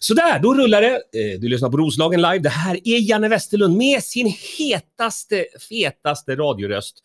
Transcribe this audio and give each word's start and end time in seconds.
Sådär, 0.00 0.38
då 0.38 0.54
rullar 0.54 0.82
det. 0.82 0.94
Eh, 0.94 1.40
du 1.40 1.48
lyssnar 1.48 1.70
på 1.70 1.76
Roslagen 1.76 2.22
live. 2.22 2.38
Det 2.38 2.48
här 2.48 2.74
är 2.84 2.98
Janne 3.10 3.28
Westerlund 3.28 3.76
med 3.76 4.02
sin 4.02 4.34
hetaste, 4.58 5.46
fetaste 5.68 6.36
radioröst. 6.36 7.02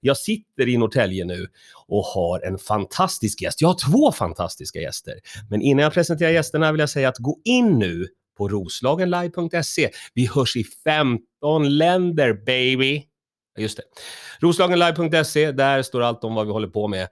Jag 0.00 0.16
sitter 0.16 0.68
i 0.68 0.76
Norrtälje 0.76 1.24
nu 1.24 1.46
och 1.86 2.04
har 2.04 2.40
en 2.40 2.58
fantastisk 2.58 3.42
gäst. 3.42 3.60
Jag 3.60 3.68
har 3.68 3.92
två 3.92 4.12
fantastiska 4.12 4.80
gäster. 4.80 5.14
Men 5.50 5.62
innan 5.62 5.82
jag 5.82 5.92
presenterar 5.92 6.30
gästerna 6.30 6.72
vill 6.72 6.80
jag 6.80 6.90
säga 6.90 7.08
att 7.08 7.18
gå 7.18 7.40
in 7.44 7.78
nu 7.78 8.06
på 8.36 8.48
roslagenlive.se. 8.48 9.90
Vi 10.14 10.26
hörs 10.26 10.56
i 10.56 10.64
15 10.84 11.78
länder, 11.78 12.32
baby! 12.32 13.02
Ja, 13.54 13.62
Just 13.62 13.76
det. 13.76 13.82
Roslagenlive.se, 14.40 15.52
där 15.52 15.82
står 15.82 16.02
allt 16.02 16.24
om 16.24 16.34
vad 16.34 16.46
vi 16.46 16.52
håller 16.52 16.68
på 16.68 16.88
med. 16.88 17.08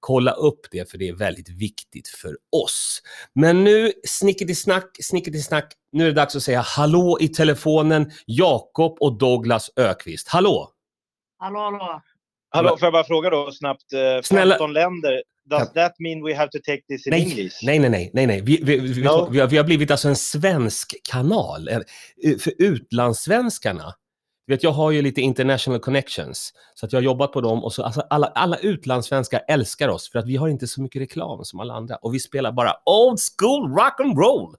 Kolla 0.00 0.32
upp 0.32 0.60
det 0.70 0.90
för 0.90 0.98
det 0.98 1.08
är 1.08 1.12
väldigt 1.14 1.48
viktigt 1.48 2.08
för 2.08 2.36
oss. 2.64 3.02
Men 3.34 3.64
nu, 3.64 3.92
snicket 4.06 4.50
i 4.50 4.54
snack, 4.54 4.96
snicket 5.02 5.34
i 5.34 5.42
snack. 5.42 5.72
Nu 5.92 6.04
är 6.04 6.08
det 6.08 6.14
dags 6.14 6.36
att 6.36 6.42
säga 6.42 6.60
hallå 6.60 7.18
i 7.20 7.28
telefonen, 7.28 8.10
Jakob 8.26 8.96
och 9.00 9.18
Douglas 9.18 9.70
Ökvist. 9.76 10.28
Hallå! 10.28 10.70
Hallå, 11.38 11.58
hallå. 11.60 12.02
Hallå, 12.50 12.68
får 12.68 12.86
jag 12.86 12.92
bara 12.92 13.04
fråga 13.04 13.30
då 13.30 13.52
snabbt? 13.52 13.92
eh, 13.92 13.98
15 13.98 14.22
Snälla- 14.22 14.66
länder. 14.72 15.22
Does 15.50 15.72
that 15.72 15.92
mean 15.98 16.24
we 16.24 16.34
have 16.36 16.50
to 16.50 16.58
take 16.66 16.82
this 16.88 17.06
in 17.06 17.10
Nej, 17.10 17.22
English? 17.22 17.56
nej, 17.62 17.78
nej, 17.78 17.90
nej, 17.90 18.10
nej, 18.14 18.26
nej. 18.26 18.40
Vi, 18.40 18.60
vi, 18.62 18.78
vi, 18.78 19.02
No. 19.02 19.28
vi, 19.30 19.40
har, 19.40 19.46
vi 19.46 19.56
har 19.56 19.64
blivit 19.64 19.90
alltså 19.90 20.08
en 20.08 20.16
svensk 20.16 20.96
kanal. 21.10 21.68
Eh, 21.68 21.78
För 22.40 22.52
utlandssvenskarna, 22.58 23.94
vet, 24.54 24.62
jag 24.62 24.70
har 24.70 24.90
ju 24.90 25.02
lite 25.02 25.20
international 25.20 25.80
connections, 25.80 26.52
så 26.74 26.86
att 26.86 26.92
jag 26.92 27.00
har 27.00 27.04
jobbat 27.04 27.32
på 27.32 27.40
dem 27.40 27.64
och 27.64 27.72
så, 27.72 27.82
alltså, 27.82 28.00
alla, 28.10 28.26
alla 28.26 28.56
utlandssvenskar 28.56 29.40
älskar 29.48 29.88
oss 29.88 30.10
för 30.12 30.18
att 30.18 30.26
vi 30.26 30.36
har 30.36 30.48
inte 30.48 30.66
så 30.66 30.82
mycket 30.82 31.02
reklam 31.02 31.44
som 31.44 31.60
alla 31.60 31.74
andra 31.74 31.96
och 31.96 32.14
vi 32.14 32.20
spelar 32.20 32.52
bara 32.52 32.72
old 32.84 33.18
school 33.38 33.70
rock 33.70 34.00
and 34.00 34.18
roll. 34.18 34.54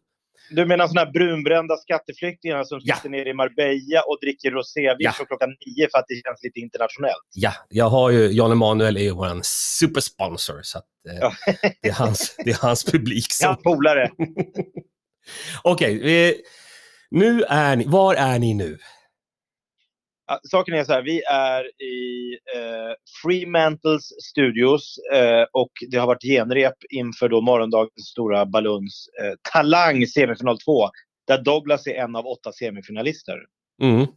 Du 0.52 0.66
menar 0.66 0.88
sådana 0.88 1.05
här 1.05 1.11
brunbrända 1.13 1.77
skatteflyktingar 1.77 2.64
som 2.64 2.80
Ja. 2.83 2.95
sitter 2.95 3.09
nere 3.09 3.30
i 3.30 3.33
Marbella 3.33 4.02
och 4.08 4.17
dricker 4.22 4.52
rosévin 4.52 4.95
Ja. 4.99 5.11
klockan 5.11 5.49
nio 5.49 5.88
för 5.92 5.97
att 5.99 6.05
det 6.08 6.16
känns 6.25 6.44
lite 6.44 6.59
internationellt? 6.59 7.27
Ja, 7.33 7.52
jag 7.69 7.89
har 7.89 8.09
ju, 8.09 8.27
Jan 8.27 8.52
Emanuel 8.52 8.97
är 8.97 9.02
ju 9.02 9.11
vår 9.11 9.39
supersponsor, 9.80 10.59
så 10.64 10.77
att, 10.77 10.86
eh, 11.09 11.17
Ja. 11.21 11.33
det, 11.81 11.88
är 11.89 11.94
hans, 11.94 12.36
det 12.45 12.49
är 12.52 12.58
hans 12.61 12.83
publik. 12.86 13.31
Som... 13.31 13.47
Hans 13.47 13.64
polare. 13.64 14.09
Okej, 15.64 16.27
eh, 16.30 16.33
nu 17.11 17.44
är 17.44 17.75
ni, 17.75 17.86
var 17.88 18.16
är 18.16 18.39
ni 18.39 18.53
nu? 18.53 18.77
Saken 20.44 20.73
är 20.73 20.83
så 20.83 20.94
här, 20.94 21.02
vi 21.02 21.22
är 21.23 21.83
i 21.83 22.33
eh, 22.55 22.94
Fremantles 23.23 24.03
Studios 24.31 24.95
eh, 25.13 25.45
och 25.53 25.71
det 25.91 25.97
har 25.97 26.08
varit 26.08 26.23
genrep 26.23 26.75
inför 26.89 27.30
då 27.30 27.41
morgondagens 27.41 28.08
stora 28.11 28.45
Baluns 28.45 29.09
eh, 29.21 29.33
Talang 29.53 30.08
semifinal 30.08 30.59
2 30.59 30.89
där 31.27 31.44
Douglas 31.44 31.88
är 31.88 31.94
en 31.94 32.16
av 32.16 32.25
åtta 32.25 32.52
semifinalister. 32.52 33.38
Mm. 33.81 34.08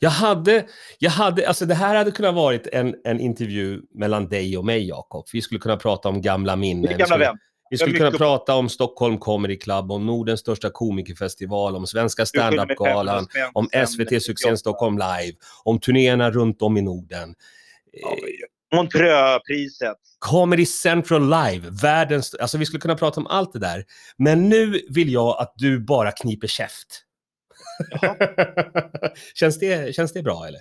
Jag 0.00 0.10
hade, 0.10 0.66
jag 0.98 1.10
hade, 1.10 1.48
alltså 1.48 1.66
det 1.66 1.74
här 1.74 1.94
hade 1.94 2.10
kunnat 2.10 2.34
varit 2.34 2.66
en, 2.66 2.94
en 3.04 3.20
intervju 3.20 3.82
mellan 3.94 4.28
dig 4.28 4.58
och 4.58 4.64
mig, 4.64 4.88
Jakob. 4.88 5.24
Vi 5.32 5.42
skulle 5.42 5.60
kunna 5.60 5.76
prata 5.76 6.08
om 6.08 6.22
gamla 6.22 6.56
minnen. 6.56 6.88
Min 6.88 6.98
gamla 6.98 7.18
vän. 7.18 7.38
Vi 7.72 7.78
skulle 7.78 7.96
kunna 7.98 8.10
prata 8.10 8.54
om 8.54 8.68
Stockholm 8.68 9.18
Comedy 9.18 9.58
Club, 9.58 9.92
om 9.92 10.06
Nordens 10.06 10.40
största 10.40 10.70
komikerfestival, 10.70 11.76
om 11.76 11.86
Svenska 11.86 12.26
standup-galan, 12.26 13.26
500 13.28 13.30
spänn 13.30 13.50
om. 13.54 13.86
SVT-succén 13.86 14.58
Stockholm 14.58 14.98
Live, 14.98 15.36
om 15.64 15.80
turnéerna 15.80 16.30
runt 16.30 16.62
om 16.62 16.76
i 16.76 16.82
Norden. 16.82 17.34
Ja, 17.92 18.16
Montreux-priset. 18.74 19.96
Comedy 20.18 20.66
Central 20.66 21.22
Live, 21.22 21.70
världens... 21.82 22.34
Alltså 22.34 22.58
vi 22.58 22.66
skulle 22.66 22.80
kunna 22.80 22.96
prata 22.96 23.20
om 23.20 23.26
allt 23.26 23.52
det 23.52 23.58
där. 23.58 23.84
Men 24.16 24.48
nu 24.48 24.80
vill 24.88 25.12
jag 25.12 25.40
att 25.40 25.54
du 25.56 25.80
bara 25.80 26.12
kniper 26.12 26.46
käft. 26.46 27.04
känns, 29.34 29.58
det, 29.58 29.94
känns 29.94 30.12
det 30.12 30.22
bra 30.22 30.46
eller? 30.46 30.60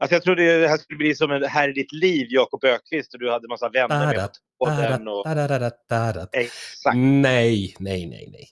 Alltså 0.00 0.14
jag 0.14 0.22
trodde 0.22 0.60
det 0.60 0.68
här 0.68 0.78
skulle 0.78 0.96
bli 0.96 1.14
som 1.14 1.30
en 1.30 1.44
Här 1.44 1.68
i 1.68 1.72
ditt 1.72 1.92
liv, 1.92 2.26
Jakob 2.30 2.64
Ökvist 2.64 3.14
och 3.14 3.20
du 3.20 3.30
hade 3.30 3.48
massa 3.48 3.68
vänner 3.68 4.06
med 4.06 4.28
på 4.58 4.66
podden. 4.66 5.08
Och... 5.08 5.24
Da-da-da-da-da-da. 5.24 6.28
Exakt. 6.32 6.96
Nej, 6.96 7.76
nej, 7.78 8.06
nej, 8.06 8.28
nej. 8.32 8.48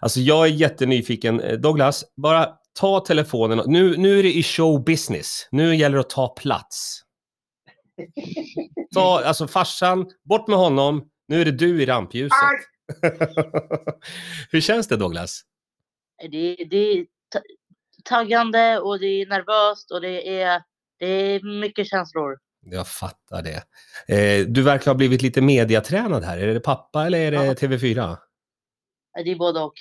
Alltså 0.00 0.20
jag 0.20 0.46
är 0.46 0.50
jättenyfiken. 0.50 1.40
Eh, 1.40 1.52
Douglas, 1.58 2.04
bara 2.16 2.48
ta 2.78 3.00
telefonen. 3.00 3.62
Nu, 3.66 3.96
nu 3.96 4.18
är 4.18 4.22
det 4.22 4.36
i 4.36 4.42
show 4.42 4.84
business. 4.84 5.48
Nu 5.50 5.76
gäller 5.76 5.96
det 5.96 6.00
att 6.00 6.10
ta 6.10 6.28
plats. 6.28 7.02
Ta, 8.94 9.22
alltså 9.24 9.48
farsan, 9.48 10.10
bort 10.24 10.48
med 10.48 10.58
honom. 10.58 11.08
Nu 11.28 11.40
är 11.40 11.44
det 11.44 11.50
du 11.50 11.82
i 11.82 11.86
rampljuset. 11.86 12.38
Hur 14.50 14.60
känns 14.60 14.88
det 14.88 14.96
Douglas? 14.96 15.42
Det, 16.30 16.56
det 16.70 16.76
är 16.76 17.06
ta- 17.32 17.40
taggande 18.04 18.78
och 18.78 18.98
det 19.00 19.06
är 19.06 19.26
nervöst 19.26 19.90
och 19.90 20.00
det 20.00 20.40
är, 20.40 20.62
det 20.98 21.06
är 21.06 21.60
mycket 21.60 21.86
känslor. 21.86 22.36
Jag 22.70 22.88
fattar 22.88 23.42
det. 23.42 23.62
Eh, 24.14 24.46
du 24.46 24.62
verkar 24.62 24.90
ha 24.90 24.94
blivit 24.94 25.22
lite 25.22 25.40
mediatränad 25.40 26.24
här. 26.24 26.38
Är 26.38 26.54
det 26.54 26.60
pappa 26.60 27.06
eller 27.06 27.18
är 27.18 27.30
det 27.30 27.44
Ja. 27.44 27.54
TV4? 27.54 28.16
Det 29.24 29.30
är 29.30 29.36
både 29.36 29.60
och. 29.60 29.72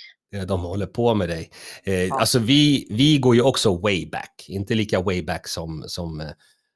De 0.47 0.61
håller 0.61 0.85
på 0.85 1.13
med 1.13 1.29
dig. 1.29 1.49
Eh, 1.83 2.13
Alltså 2.13 2.39
vi, 2.39 2.87
vi 2.89 3.17
går 3.17 3.35
ju 3.35 3.41
också 3.41 3.77
way 3.77 4.09
back. 4.09 4.45
Inte 4.47 4.75
lika 4.75 5.01
way 5.01 5.21
back 5.23 5.47
som, 5.47 5.83
som, 5.87 6.31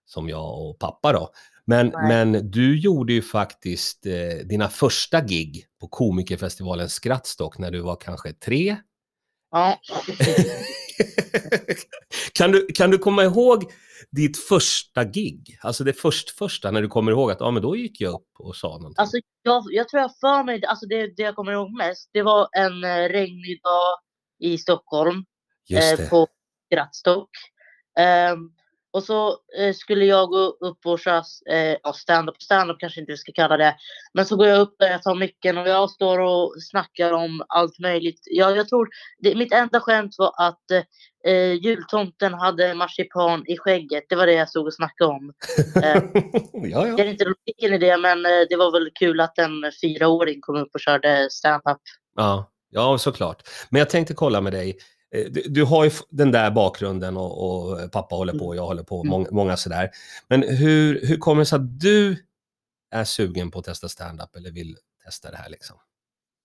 som 0.05 0.29
jag 0.29 0.59
och 0.69 0.79
pappa 0.79 1.13
då. 1.13 1.29
Men, 1.65 1.87
Nej. 1.87 2.07
men 2.07 2.51
du 2.51 2.79
gjorde 2.79 3.13
ju 3.13 3.21
faktiskt 3.21 4.05
eh, 4.05 4.45
dina 4.45 4.69
första 4.69 5.21
gig 5.21 5.65
på 5.81 5.87
komikerfestivalen 5.87 6.89
Skrattstock 6.89 7.57
när 7.57 7.71
du 7.71 7.79
var 7.79 7.95
kanske 7.95 8.33
tre. 8.33 8.75
Ja. 9.51 9.79
kan, 12.33 12.51
du, 12.51 12.67
kan 12.75 12.91
du 12.91 12.97
komma 12.97 13.23
ihåg 13.23 13.71
ditt 14.11 14.37
första 14.37 15.03
gig? 15.03 15.59
Alltså 15.61 15.83
det 15.83 15.93
först, 15.93 16.29
första 16.29 16.71
när 16.71 16.81
du 16.81 16.87
kommer 16.87 17.11
ihåg 17.11 17.31
att 17.31 17.41
ah, 17.41 17.51
men 17.51 17.61
då 17.61 17.75
gick 17.75 18.01
jag 18.01 18.13
upp 18.13 18.29
och 18.39 18.55
sa 18.55 18.67
någonting. 18.67 18.95
Alltså, 18.97 19.17
jag, 19.43 19.63
jag 19.69 19.89
tror 19.89 20.01
jag 20.01 20.11
för 20.19 20.43
mig, 20.43 20.65
alltså 20.65 20.85
det, 20.85 21.07
det 21.15 21.23
jag 21.23 21.35
kommer 21.35 21.51
ihåg 21.51 21.77
mest, 21.77 22.09
det 22.13 22.21
var 22.21 22.47
en 22.51 22.83
eh, 22.83 23.09
regnig 23.09 23.61
dag 23.63 23.97
i 24.39 24.57
Stockholm 24.57 25.25
eh, 25.69 26.09
på 26.09 26.27
Skrattstock. 26.65 27.29
Ehm, 27.99 28.51
och 28.91 29.03
så 29.03 29.37
eh, 29.57 29.73
skulle 29.73 30.05
jag 30.05 30.29
gå 30.29 30.57
upp 30.59 30.85
och 30.85 30.99
köra 30.99 31.23
eh, 31.49 31.77
ja, 31.83 31.93
stand-up, 31.93 32.41
stand-up 32.41 32.77
kanske 32.79 32.99
inte 32.99 33.11
vi 33.11 33.17
ska 33.17 33.31
kalla 33.31 33.57
det. 33.57 33.75
Men 34.13 34.25
så 34.25 34.35
går 34.35 34.47
jag 34.47 34.59
upp 34.59 34.75
där, 34.79 34.91
jag 34.91 35.03
tar 35.03 35.15
micken 35.15 35.57
och 35.57 35.67
jag 35.67 35.89
står 35.89 36.19
och 36.19 36.53
snackar 36.59 37.11
om 37.11 37.43
allt 37.47 37.79
möjligt. 37.79 38.19
Jag, 38.25 38.57
jag 38.57 38.69
tror, 38.69 38.89
det, 39.19 39.35
mitt 39.35 39.53
enda 39.53 39.79
skämt 39.79 40.15
var 40.17 40.33
att 40.37 40.71
eh, 41.25 41.53
jultomten 41.53 42.33
hade 42.33 42.73
marsipan 42.73 43.43
i 43.47 43.57
skägget. 43.57 44.03
Det 44.09 44.15
var 44.15 44.25
det 44.25 44.33
jag 44.33 44.49
stod 44.49 44.67
och 44.67 44.73
snackade 44.73 45.11
om. 45.11 45.33
Eh, 45.83 46.03
ja, 46.53 46.87
ja. 46.87 46.87
jag 46.87 46.99
är 46.99 47.09
inte 47.09 47.25
logiken 47.25 47.73
i 47.73 47.77
det, 47.77 47.97
men 47.97 48.25
eh, 48.25 48.31
det 48.49 48.55
var 48.55 48.71
väl 48.71 48.89
kul 48.99 49.19
att 49.19 49.37
en 49.37 49.71
fyraåring 49.81 50.41
kom 50.41 50.55
upp 50.55 50.69
och 50.73 50.81
körde 50.81 51.27
stand-up. 51.31 51.81
Ja, 52.15 52.51
ja, 52.69 52.97
såklart. 52.97 53.43
Men 53.69 53.79
jag 53.79 53.89
tänkte 53.89 54.13
kolla 54.13 54.41
med 54.41 54.53
dig. 54.53 54.77
Eh, 55.15 55.25
Du, 55.31 55.41
du 55.49 55.63
har 55.63 55.83
ju 55.85 55.91
den 56.09 56.31
där 56.31 56.51
bakgrunden 56.51 57.17
och, 57.17 57.71
och 57.71 57.91
pappa 57.91 58.15
håller 58.15 58.33
på 58.33 58.45
och 58.47 58.55
jag 58.55 58.65
håller 58.65 58.83
på, 58.83 58.95
Mm. 58.99 59.09
många, 59.11 59.27
många 59.31 59.57
sådär. 59.57 59.89
Men 60.27 60.43
hur, 60.57 61.05
hur 61.07 61.17
kommer 61.17 61.41
det 61.41 61.45
sig 61.45 61.55
att 61.55 61.79
du 61.79 62.25
är 62.91 63.03
sugen 63.03 63.51
på 63.51 63.59
att 63.59 63.65
testa 63.65 63.89
stand-up 63.89 64.35
eller 64.35 64.51
vill 64.51 64.77
testa 65.05 65.31
det 65.31 65.37
här 65.37 65.49
liksom? 65.49 65.75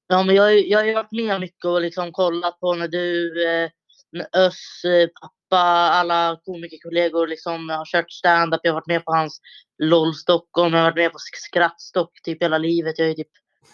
Ja, 0.06 0.22
men 0.22 0.34
jag, 0.34 0.66
jag 0.68 0.78
har 0.78 0.84
ju 0.86 0.94
varit 0.94 1.12
med 1.12 1.40
mycket 1.40 1.64
och 1.64 1.80
liksom 1.80 2.12
kollat 2.12 2.60
på 2.60 2.74
när 2.74 2.88
du, 2.88 3.30
eh, 3.48 3.70
när 4.12 4.26
Öss, 4.46 4.84
eh, 4.84 5.08
pappa, 5.20 5.62
alla 5.90 6.40
komikerkollegor 6.44 7.26
liksom 7.26 7.68
har 7.68 7.84
kört 7.84 8.10
stand-up. 8.12 8.60
Jag 8.62 8.70
har 8.72 8.74
varit 8.80 8.86
med 8.86 9.04
på 9.04 9.12
hans 9.12 9.40
LOL 9.82 10.14
Stockholm, 10.14 10.74
jag 10.74 10.80
har 10.80 10.90
varit 10.90 10.96
med 10.96 11.12
på 11.12 11.18
Skrattstock 11.48 12.10
typ 12.22 12.42
hela 12.42 12.58
livet. 12.58 12.98
Jag 12.98 13.08
är 13.08 13.14
typ, 13.14 13.28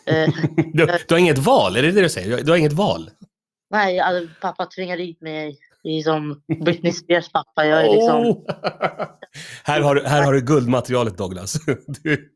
eh, 0.07 0.29
Du, 0.73 0.87
du 1.09 1.15
har 1.15 1.19
inget 1.19 1.39
val, 1.39 1.77
är 1.77 1.83
det 1.83 1.93
det 1.93 2.01
du 2.03 2.09
säger? 2.09 2.43
Du 2.43 2.51
har 2.51 2.59
inget 2.59 2.73
val? 2.73 3.11
Nej, 3.71 3.99
alltså, 3.99 4.35
pappa 4.41 4.67
tvingade 4.67 5.03
dit 5.03 5.21
mig 5.21 5.59
i 5.83 6.03
som 6.03 6.43
Britney 6.65 6.93
Spears 6.93 7.33
pappa. 7.33 7.67
Jag 7.67 7.85
är 7.87 7.91
liksom, 7.93 8.23
Oh! 8.27 8.45
här, 9.65 9.81
har, 9.81 9.95
du- 9.95 10.05
här 10.07 10.23
har 10.23 10.33
du 10.33 10.41
guldmaterialet 10.41 11.19
Douglas. 11.19 11.53
du, 11.87 12.33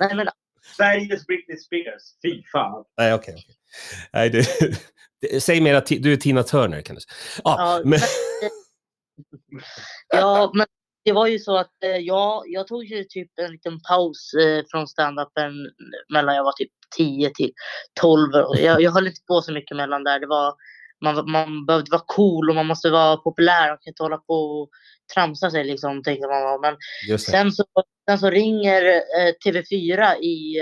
nej, 0.00 0.14
men 0.14 0.28
Sveriges 0.76 1.26
Britney 1.26 1.56
Spears. 1.56 2.02
Fy 2.22 2.42
fan. 2.52 2.84
nej, 2.98 3.14
okej. 3.14 3.34
okej. 3.34 3.56
Nej, 4.12 4.30
du, 4.30 5.40
säg 5.40 5.60
mer 5.60 5.74
att 5.74 5.86
du 5.86 6.12
är 6.12 6.16
Tina 6.16 6.42
Turner 6.42 6.82
kan 6.82 6.96
du. 6.96 7.02
Ja, 7.44 7.56
Ja, 7.58 7.80
men, 7.84 7.98
Ja, 10.12 10.50
men 10.54 10.66
det 11.04 11.12
var 11.12 11.26
ju 11.26 11.38
så 11.38 11.56
att 11.56 11.84
eh, 11.84 11.96
jag, 11.96 12.42
jag 12.46 12.66
tog 12.66 12.84
ju 12.84 13.04
typ 13.04 13.38
en 13.38 13.52
liten 13.52 13.80
paus 13.80 14.34
eh, 14.34 14.64
från 14.70 14.88
standupen 14.88 15.52
mellan 16.12 16.34
jag 16.34 16.44
var 16.44 16.52
typ 16.52 16.70
10 16.96 17.30
till 17.30 17.52
12. 18.00 18.32
Jag, 18.58 18.82
jag 18.82 18.90
höll 18.90 19.06
inte 19.06 19.20
på 19.28 19.42
så 19.42 19.52
mycket 19.52 19.76
mellan 19.76 20.04
där. 20.04 20.20
Det 20.20 20.26
var, 20.26 20.54
man, 21.04 21.30
man 21.30 21.66
behövde 21.66 21.90
vara 21.90 22.04
cool 22.06 22.50
och 22.50 22.56
man 22.56 22.66
måste 22.66 22.90
vara 22.90 23.16
populär. 23.16 23.68
Man 23.68 23.78
kan 23.78 23.90
inte 23.90 24.02
hålla 24.02 24.18
på 24.18 24.34
och 24.34 24.70
tramsa 25.14 25.50
sig 25.50 25.64
liksom, 25.64 26.02
tänkte 26.02 26.28
man. 26.28 26.60
Men 26.60 26.76
sen 27.18 27.52
så, 27.52 27.64
sen 28.08 28.18
så 28.18 28.30
ringer 28.30 28.82
eh, 28.92 29.32
TV4 29.46 30.14
i, 30.14 30.56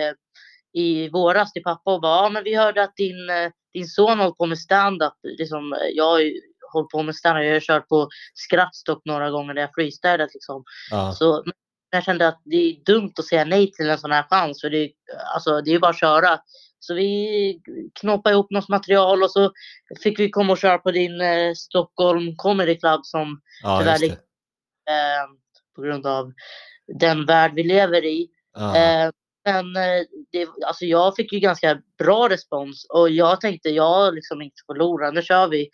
i 0.73 1.09
våras 1.09 1.53
till 1.53 1.63
pappa 1.63 1.95
och 1.95 2.01
bara, 2.01 2.25
ja 2.25 2.29
men 2.29 2.45
vi 2.45 2.55
hörde 2.55 2.83
att 2.83 2.97
din, 2.97 3.29
din 3.73 3.87
son 3.87 4.19
håller 4.19 4.33
på 4.33 4.47
med 4.47 4.59
stand-up. 4.59 5.15
Liksom, 5.23 5.77
jag 5.93 6.21
hållit 6.73 6.91
på 6.91 7.03
med 7.03 7.17
stand-up, 7.17 7.45
jag 7.45 7.53
har 7.53 7.61
kört 7.61 7.89
på 7.89 8.09
Skrattstock 8.35 9.03
några 9.05 9.31
gånger 9.31 9.55
där 9.55 9.63
jag 9.63 9.75
freestylat 9.75 10.35
liksom. 10.35 10.65
Ja. 10.91 11.13
Så 11.13 11.43
men 11.45 11.53
jag 11.91 12.05
kände 12.05 12.29
att 12.29 12.41
det 12.45 12.57
är 12.57 12.85
dumt 12.85 13.13
att 13.19 13.25
säga 13.25 13.45
nej 13.45 13.73
till 13.73 13.91
en 13.91 13.99
sån 13.99 14.11
här 14.11 14.23
chans 14.31 14.61
för 14.61 14.71
det, 14.71 14.91
alltså, 15.35 15.61
det 15.61 15.71
är 15.71 15.73
ju 15.73 15.79
bara 15.79 15.91
att 15.91 16.01
köra. 16.01 16.41
Så 16.79 16.95
vi 16.95 17.61
knoppade 18.01 18.35
ihop 18.35 18.51
något 18.51 18.69
material 18.69 19.23
och 19.23 19.31
så 19.31 19.53
fick 20.03 20.19
vi 20.19 20.31
komma 20.31 20.53
och 20.53 20.59
köra 20.59 20.79
på 20.79 20.91
din 20.91 21.21
eh, 21.21 21.55
Stockholm 21.55 22.37
Comedy 22.37 22.75
Club 22.75 23.01
som 23.05 23.41
Ja, 23.63 23.79
tyvärr 23.79 24.05
eh, 24.05 25.27
på 25.77 25.83
grund 25.83 26.07
av 26.07 26.33
den 27.01 27.27
värld 27.27 27.53
vi 27.55 27.63
lever 27.63 28.05
i. 28.05 28.29
Ja. 28.55 28.77
Eh, 28.77 29.11
men 29.45 29.77
eh, 29.77 30.05
det, 30.33 30.49
alltså 30.67 30.85
jag 30.85 31.17
fick 31.17 31.33
ju 31.33 31.39
ganska 31.39 31.83
bra 31.99 32.29
respons 32.29 32.87
och 32.89 33.11
jag 33.11 33.41
tänkte 33.41 33.69
jag 33.69 34.15
liksom 34.15 34.43
inte 34.43 34.63
förlorat, 34.67 35.15
nu 35.15 35.23
kör 35.23 35.49
vi. 35.49 35.69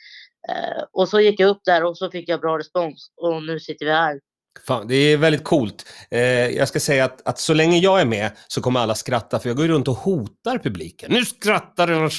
Eh, 0.49 0.85
och 0.93 1.08
så 1.08 1.20
gick 1.20 1.40
jag 1.40 1.49
upp 1.50 1.61
där 1.64 1.85
och 1.85 1.99
så 1.99 2.11
fick 2.11 2.29
jag 2.29 2.40
bra 2.40 2.58
respons 2.58 3.11
och 3.17 3.43
nu 3.43 3.61
sitter 3.61 3.87
vi 3.87 3.93
här. 3.93 4.20
Fan, 4.67 4.88
det 4.88 4.94
är 4.94 5.17
väldigt 5.17 5.44
coolt. 5.44 5.87
Eh, 6.11 6.20
jag 6.49 6.69
ska 6.69 6.81
säga 6.81 7.05
att, 7.05 7.29
att 7.29 7.38
så 7.38 7.55
länge 7.55 7.79
jag 7.79 8.00
är 8.00 8.05
med 8.05 8.31
så 8.49 8.61
kommer 8.61 8.81
alla 8.81 8.94
skratta 8.94 9.38
för 9.38 9.49
jag 9.49 9.56
går 9.56 9.67
ju 9.67 9.73
runt 9.73 9.88
och 9.88 9.94
hotar 9.94 10.58
publiken. 10.58 11.12
Nu 11.12 11.25
skrattar 11.25 11.87
den! 11.87 12.00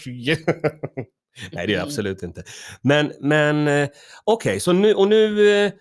Nej, 1.51 1.68
det 1.68 1.74
är 1.74 1.77
jag 1.77 1.83
absolut 1.83 2.24
inte. 2.24 2.44
Men, 2.81 3.13
men 3.19 3.68
eh, 3.68 3.89
okej, 4.24 4.60
så 4.60 4.71
nu, 4.71 4.94
och 4.94 5.07
nu 5.07 5.50
eh, 5.66 5.71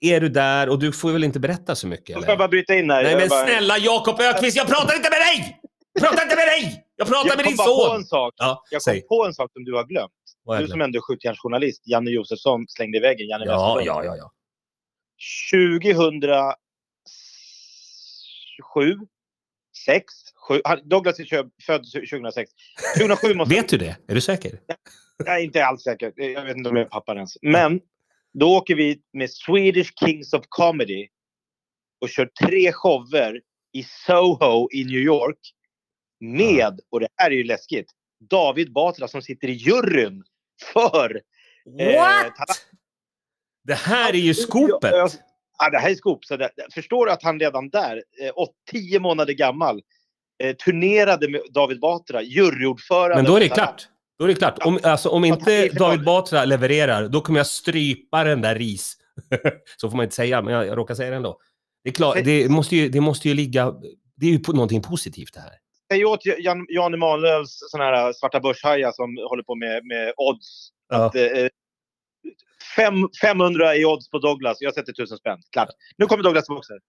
är 0.00 0.20
du 0.20 0.28
där 0.28 0.68
och 0.68 0.78
du 0.78 0.92
får 0.92 1.12
väl 1.12 1.24
inte 1.24 1.40
berätta 1.40 1.74
så 1.74 1.86
mycket? 1.86 2.14
Får 2.14 2.22
jag 2.22 2.28
Eller? 2.28 2.38
bara 2.38 2.48
bryta 2.48 2.74
in 2.74 2.90
här? 2.90 3.02
Nej, 3.02 3.12
Jag 3.12 3.20
men 3.20 3.28
bara- 3.28 3.44
snälla 3.46 3.78
Jakob 3.78 4.20
Ökvist, 4.20 4.56
jag 4.56 4.66
pratar 4.66 4.96
inte 4.96 5.10
med 5.10 5.18
dig! 5.20 5.60
Jag 5.92 6.02
pratar 6.02 6.22
inte 6.22 6.36
med 6.36 6.46
dig! 6.46 6.84
Jag 6.96 7.08
pratar 7.08 7.28
Jag 7.28 7.36
med 7.36 7.44
kom 7.44 7.50
din 7.50 7.56
bara 7.56 7.66
på 7.66 7.84
son! 7.86 7.96
en 7.96 8.04
sak. 8.04 8.34
Ja, 8.36 8.62
Jag 8.70 8.82
kom 8.82 8.92
säg. 8.92 9.02
på 9.02 9.24
en 9.26 9.34
sak 9.34 9.52
som 9.52 9.64
du 9.64 9.74
har 9.74 9.84
glömt. 9.84 10.12
Du 10.46 10.66
som 10.68 10.80
ändå 10.80 10.98
är 10.98 11.00
skjutjärnsjournalist, 11.00 11.82
Janne 11.86 12.10
Josefsson, 12.10 12.64
slängde 12.68 12.98
i 12.98 13.00
väggen. 13.00 13.28
Janne 13.28 13.44
Ja, 13.44 13.74
Westerlund. 13.76 13.86
ja, 13.86 14.04
ja, 14.04 14.16
ja. 14.16 14.32
2007, 15.52 16.56
6, 19.86 20.04
7. 20.48 20.60
Douglas 20.84 21.20
är 21.20 21.24
född 21.66 21.84
2006. 21.92 22.50
2007 22.98 23.34
måste 23.34 23.54
Vet 23.54 23.68
du 23.68 23.78
det? 23.78 23.96
Är 24.08 24.14
du 24.14 24.20
säker? 24.20 24.60
Jag 25.16 25.40
är 25.40 25.44
inte 25.44 25.64
alls 25.64 25.82
säker. 25.82 26.12
Jag 26.16 26.44
vet 26.44 26.56
inte 26.56 26.70
om 26.70 26.76
jag 26.76 26.84
är 26.86 26.90
pappan 26.90 27.16
ens. 27.16 27.36
Men 27.42 27.80
då 28.32 28.56
åker 28.56 28.74
vi 28.74 29.02
med 29.12 29.30
Swedish 29.30 29.92
Kings 30.00 30.32
of 30.32 30.44
Comedy 30.48 31.08
och 32.00 32.08
kör 32.08 32.30
tre 32.40 32.72
shower 32.72 33.40
i 33.72 33.82
Soho 34.06 34.68
i 34.72 34.84
New 34.84 35.00
York. 35.00 35.38
Med, 36.20 36.80
och 36.90 37.00
det 37.00 37.08
här 37.16 37.30
är 37.30 37.34
ju 37.34 37.44
läskigt, 37.44 37.86
David 38.30 38.72
Batra 38.72 39.08
som 39.08 39.22
sitter 39.22 39.48
i 39.48 39.52
juryn 39.52 40.24
för... 40.72 41.20
eh, 41.80 41.86
What? 41.86 42.36
Talang. 42.36 42.56
Det 43.64 43.74
här 43.74 44.12
är 44.12 44.18
ju 44.18 44.34
skopet! 44.34 44.92
Ja, 45.58 45.70
det 45.70 45.78
här 45.78 45.90
är 45.90 45.94
skop. 45.94 46.24
Så 46.24 46.36
det, 46.36 46.50
förstår 46.74 47.06
du 47.06 47.12
att 47.12 47.22
han 47.22 47.40
redan 47.40 47.70
där, 47.70 48.02
eh, 48.22 48.32
åt, 48.34 48.50
tio 48.70 49.00
månader 49.00 49.32
gammal, 49.32 49.80
eh, 50.42 50.56
turnerade 50.56 51.28
med 51.28 51.40
David 51.50 51.80
Batra, 51.80 52.22
juryordförande. 52.22 53.16
Men 53.16 53.24
då 53.24 53.36
är 53.36 53.40
det 53.40 53.48
klart. 53.48 53.88
Då 54.18 54.24
är 54.24 54.28
det 54.28 54.34
klart. 54.34 54.58
Om, 54.64 54.78
alltså, 54.82 55.08
om 55.08 55.24
inte 55.24 55.68
David 55.68 56.04
Batra 56.04 56.44
levererar, 56.44 57.08
då 57.08 57.20
kommer 57.20 57.38
jag 57.38 57.46
strypa 57.46 58.24
den 58.24 58.40
där 58.40 58.54
ris. 58.54 58.96
Så 59.76 59.90
får 59.90 59.96
man 59.96 60.04
inte 60.04 60.16
säga, 60.16 60.42
men 60.42 60.54
jag, 60.54 60.66
jag 60.66 60.78
råkar 60.78 60.94
säga 60.94 61.10
det 61.10 61.16
ändå. 61.16 61.38
Det 61.84 61.90
är 61.90 61.94
klart, 61.94 62.18
det 62.24 62.50
måste 62.50 62.76
ju, 62.76 62.88
det 62.88 63.00
måste 63.00 63.28
ju 63.28 63.34
ligga... 63.34 63.74
Det 64.16 64.26
är 64.26 64.30
ju 64.30 64.40
någonting 64.48 64.82
positivt 64.82 65.34
det 65.34 65.40
här. 65.40 65.52
Säg 65.92 66.04
åt 66.04 66.26
Jan, 66.26 66.66
Jan 66.68 66.94
Emanuels 66.94 67.58
såna 67.70 67.84
här 67.84 68.12
svarta 68.12 68.40
börshajar 68.40 68.92
som 68.92 69.16
håller 69.28 69.42
på 69.42 69.54
med, 69.54 69.86
med 69.86 70.12
odds. 70.16 70.68
Ja. 70.88 71.04
Att, 71.04 71.14
eh, 71.14 71.48
fem, 72.76 72.94
500 73.22 73.76
i 73.76 73.84
odds 73.84 74.10
på 74.10 74.18
Douglas. 74.18 74.56
Jag 74.60 74.74
sätter 74.74 74.92
1000 74.92 75.18
spänn. 75.18 75.38
Klart. 75.52 75.68
Nu 75.96 76.06
kommer 76.06 76.22
Douglas 76.22 76.44
här. 76.48 76.80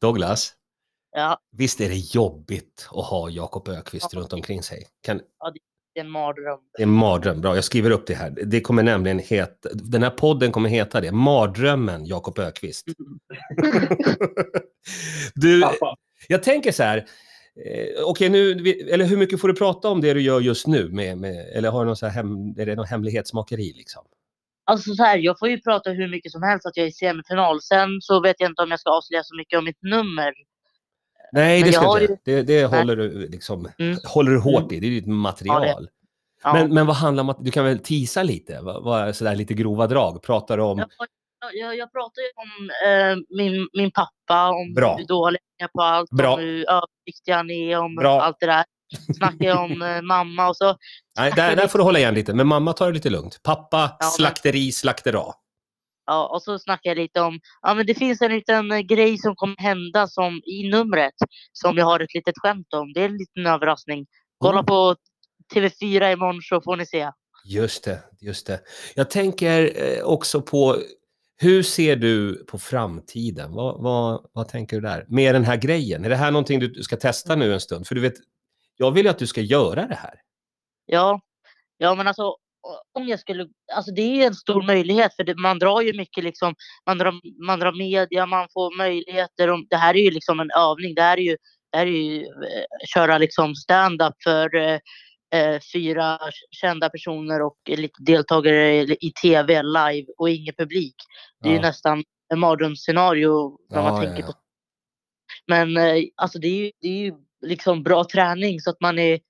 Douglas, 0.00 0.54
Ja, 1.18 1.38
visst 1.56 1.80
är 1.80 1.88
det 1.88 2.14
jobbigt 2.14 2.88
att 2.90 3.06
ha 3.06 3.30
Jakob 3.30 3.68
Ökvist 3.68 4.14
runt 4.14 4.32
omkring 4.32 4.62
sig? 4.62 4.86
Kan, 5.02 5.16
det 5.16 6.00
är 6.00 6.04
en 6.04 6.10
mardröm. 6.10 6.58
det 6.76 6.82
är 6.82 6.86
en 6.86 6.92
mardröm. 6.92 7.40
Bra, 7.40 7.54
jag 7.54 7.64
skriver 7.64 7.90
upp 7.90 8.06
det 8.06 8.14
här. 8.14 8.30
Det 8.30 8.60
kommer 8.60 8.82
nämligen 8.82 9.18
heta... 9.18 9.68
Den 9.72 10.02
här 10.02 10.10
podden 10.10 10.52
kommer 10.52 10.68
heta 10.68 11.00
det. 11.00 11.12
Mardrömmen 11.12 12.06
Jakob 12.06 12.38
Ökvist. 12.38 12.86
du, 15.34 15.64
jag 16.28 16.42
tänker 16.42 16.72
så 16.72 16.82
här. 16.82 16.98
Eh, 17.66 18.04
Okej, 18.04 18.28
nu, 18.28 18.50
eller 18.90 19.04
hur 19.04 19.16
mycket 19.16 19.40
får 19.40 19.48
du 19.48 19.54
prata 19.54 19.88
om 19.88 20.00
det 20.00 20.14
du 20.14 20.20
gör 20.20 20.40
just 20.40 20.66
nu? 20.66 20.88
Med, 20.88 21.18
med, 21.18 21.48
eller 21.54 21.70
har 21.70 21.80
du 21.80 21.86
någon 21.86 21.96
så 21.96 22.06
här 22.06 22.12
hem, 22.12 22.28
är 22.58 22.66
det 22.66 22.74
någon 22.74 22.86
hemlighetsmakeri 22.86 23.72
liksom? 23.76 24.04
Alltså 24.64 24.94
så 24.94 25.02
här, 25.02 25.18
jag 25.18 25.38
får 25.38 25.48
ju 25.48 25.60
prata 25.60 25.90
hur 25.90 26.08
mycket 26.08 26.32
som 26.32 26.42
helst 26.42 26.66
att 26.66 26.76
jag 26.76 26.84
är 26.84 26.88
i 26.88 26.92
semifinal. 26.92 27.62
Sen 27.62 27.88
så 28.00 28.20
vet 28.20 28.36
jag 28.38 28.50
inte 28.50 28.62
om 28.62 28.70
jag 28.70 28.80
ska 28.80 28.90
avslöja 28.90 29.22
så 29.24 29.36
mycket 29.36 29.58
om 29.58 29.64
mitt 29.64 29.82
nummer. 29.82 30.32
Nej, 31.32 31.60
Men 31.60 31.66
det 31.68 31.72
ska 31.72 31.86
har 31.86 32.00
inte. 32.00 32.16
Det, 32.24 32.42
det 32.42 32.64
håller 32.64 32.96
du 32.96 33.28
liksom, 33.28 33.68
Mm. 33.78 33.98
håller 34.04 34.30
du 34.30 34.38
hårt 34.38 34.72
i. 34.72 34.80
Det 34.80 34.86
är 34.86 34.98
ett 34.98 35.06
material. 35.06 35.88
Ja. 36.42 36.52
Men, 36.52 36.74
men 36.74 36.86
vad 36.86 36.96
handlar 36.96 37.22
om 37.22 37.28
att, 37.28 37.44
du 37.44 37.50
kan 37.50 37.64
väl 37.64 37.78
tisa 37.78 38.22
lite? 38.22 38.60
Vad, 38.62 38.84
vad, 38.84 39.16
sådär 39.16 39.34
lite 39.34 39.54
grova 39.54 39.86
drag? 39.86 40.22
Pratar 40.22 40.56
du 40.56 40.62
om... 40.62 40.84
Jag, 41.54 41.76
jag, 41.76 41.92
pratar 41.92 42.20
ju 42.22 42.28
om 42.36 42.70
eh, 42.86 43.16
min, 43.38 43.68
min 43.72 43.90
pappa, 43.90 44.48
om 44.50 44.74
Bra. 44.74 44.96
hur 44.96 45.06
dålig 45.06 45.40
jag 45.56 45.64
är 45.68 45.72
på 45.72 45.82
allt, 45.82 46.10
Bra. 46.10 46.34
om 46.34 46.40
hur 46.40 46.64
överviktig 46.70 47.32
han 47.32 47.50
är, 47.50 47.78
om 47.78 47.94
Bra. 47.96 48.20
allt 48.22 48.36
det 48.40 48.46
där. 48.46 48.64
Snackar 49.16 49.46
jag 49.46 49.64
om 49.64 49.82
eh, 49.82 50.02
mamma 50.02 50.48
och 50.48 50.56
så. 50.56 50.76
Nej, 51.18 51.32
där, 51.36 51.56
där 51.56 51.66
får 51.68 51.78
du 51.78 51.84
hålla 51.84 51.98
igen 51.98 52.14
lite. 52.14 52.34
Men 52.34 52.46
mamma 52.46 52.72
tar 52.72 52.86
det 52.86 52.92
lite 52.92 53.10
lugnt. 53.10 53.40
Pappa, 53.42 53.96
Ja, 54.00 54.06
slakteri, 54.06 54.72
slaktera. 54.72 55.22
Ja, 56.06 56.26
och 56.26 56.42
så 56.42 56.58
snackar 56.58 56.90
jag 56.90 56.96
lite 56.98 57.20
om, 57.20 57.40
ja 57.62 57.74
men 57.74 57.86
det 57.86 57.94
finns 57.94 58.22
en 58.22 58.30
liten 58.32 58.72
eh, 58.72 58.78
grej 58.80 59.18
som 59.18 59.36
kommer 59.36 59.56
hända 59.58 60.06
som 60.06 60.42
i 60.46 60.68
numret 60.70 61.14
som 61.52 61.76
jag 61.76 61.84
har 61.84 62.00
ett 62.00 62.14
litet 62.14 62.34
skämt 62.42 62.74
om. 62.74 62.92
Det 62.92 63.00
är 63.00 63.04
en 63.08 63.16
liten 63.16 63.46
överraskning. 63.46 64.06
Kolla 64.38 64.58
Mm. 64.58 64.66
på 64.66 64.96
TV4 65.54 66.12
imorgon 66.12 66.42
så 66.42 66.60
får 66.60 66.76
ni 66.76 66.86
se. 66.86 67.10
Just 67.48 67.84
det, 67.84 67.98
just 68.20 68.46
det. 68.46 68.60
Jag 68.94 69.10
tänker 69.10 69.72
eh, 69.82 70.04
också 70.04 70.42
på 70.42 70.76
hur 71.36 71.62
ser 71.62 71.96
du 71.96 72.44
på 72.44 72.58
framtiden? 72.58 73.52
Vad, 73.52 73.82
vad, 73.82 74.26
vad 74.32 74.48
tänker 74.48 74.76
du 74.76 74.82
där? 74.82 75.04
Med 75.08 75.34
den 75.34 75.44
här 75.44 75.56
grejen, 75.56 76.04
är 76.04 76.08
det 76.08 76.16
här 76.16 76.30
någonting 76.30 76.60
du 76.60 76.82
ska 76.82 76.96
testa 76.96 77.36
nu 77.36 77.52
en 77.52 77.60
stund? 77.60 77.86
För 77.86 77.94
du 77.94 78.00
vet, 78.00 78.14
jag 78.76 78.90
vill 78.90 79.04
ju 79.04 79.10
att 79.10 79.18
du 79.18 79.26
ska 79.26 79.40
göra 79.40 79.86
det 79.86 79.94
här. 79.94 80.20
Ja, 80.86 81.20
ja 81.78 81.94
men 81.94 82.08
alltså 82.08 82.36
om 82.92 83.08
jag 83.08 83.20
skulle, 83.20 83.46
alltså 83.74 83.92
det 83.92 84.02
är 84.02 84.26
en 84.26 84.34
stor 84.34 84.62
möjlighet 84.62 85.16
för 85.16 85.24
det, 85.24 85.34
man 85.34 85.58
drar 85.58 85.80
ju 85.80 85.92
mycket 85.92 86.24
liksom, 86.24 86.54
man 86.86 86.98
drar, 86.98 87.14
man 87.46 87.58
drar 87.58 87.72
media, 87.72 88.26
man 88.26 88.48
får 88.52 88.76
möjligheter. 88.76 89.50
Och, 89.50 89.66
det 89.70 89.76
här 89.76 89.94
är 89.96 90.00
ju 90.00 90.10
liksom 90.10 90.40
en 90.40 90.50
övning, 90.50 90.94
det 90.94 91.02
här 91.02 91.16
är 91.16 91.22
ju, 91.22 91.36
det 91.72 91.78
här 91.78 91.86
är 91.86 91.90
ju 91.90 92.20
eh, 92.22 92.64
köra 92.94 93.18
liksom 93.18 93.54
stand-up 93.54 94.14
för 94.24 94.56
eh, 94.56 94.78
fyra 95.72 96.18
kända 96.50 96.88
personer 96.90 97.42
och 97.42 97.56
lite 97.66 98.02
deltagare 98.02 98.82
i 98.84 99.12
tv 99.22 99.62
live 99.62 100.06
och 100.18 100.30
ingen 100.30 100.54
publik. 100.54 100.94
Det 101.42 101.48
är 101.48 101.52
ju 101.52 101.56
Ja. 101.56 101.62
nästan 101.62 102.04
en 102.32 102.38
mardrömsscenario 102.38 103.58
när 103.70 103.82
man 103.82 103.94
Ja, 103.94 104.00
tänker 104.02 104.22
ja. 104.22 104.26
på. 104.26 104.38
Men 105.46 105.76
eh, 105.76 106.04
alltså 106.16 106.38
det 106.38 106.46
är 106.48 106.64
ju, 106.64 106.70
det 106.80 106.88
är 106.88 106.98
ju 107.04 107.12
liksom 107.46 107.82
bra 107.82 108.04
träning 108.04 108.60
så 108.60 108.70
att 108.70 108.80
man 108.80 108.98
är 108.98 109.20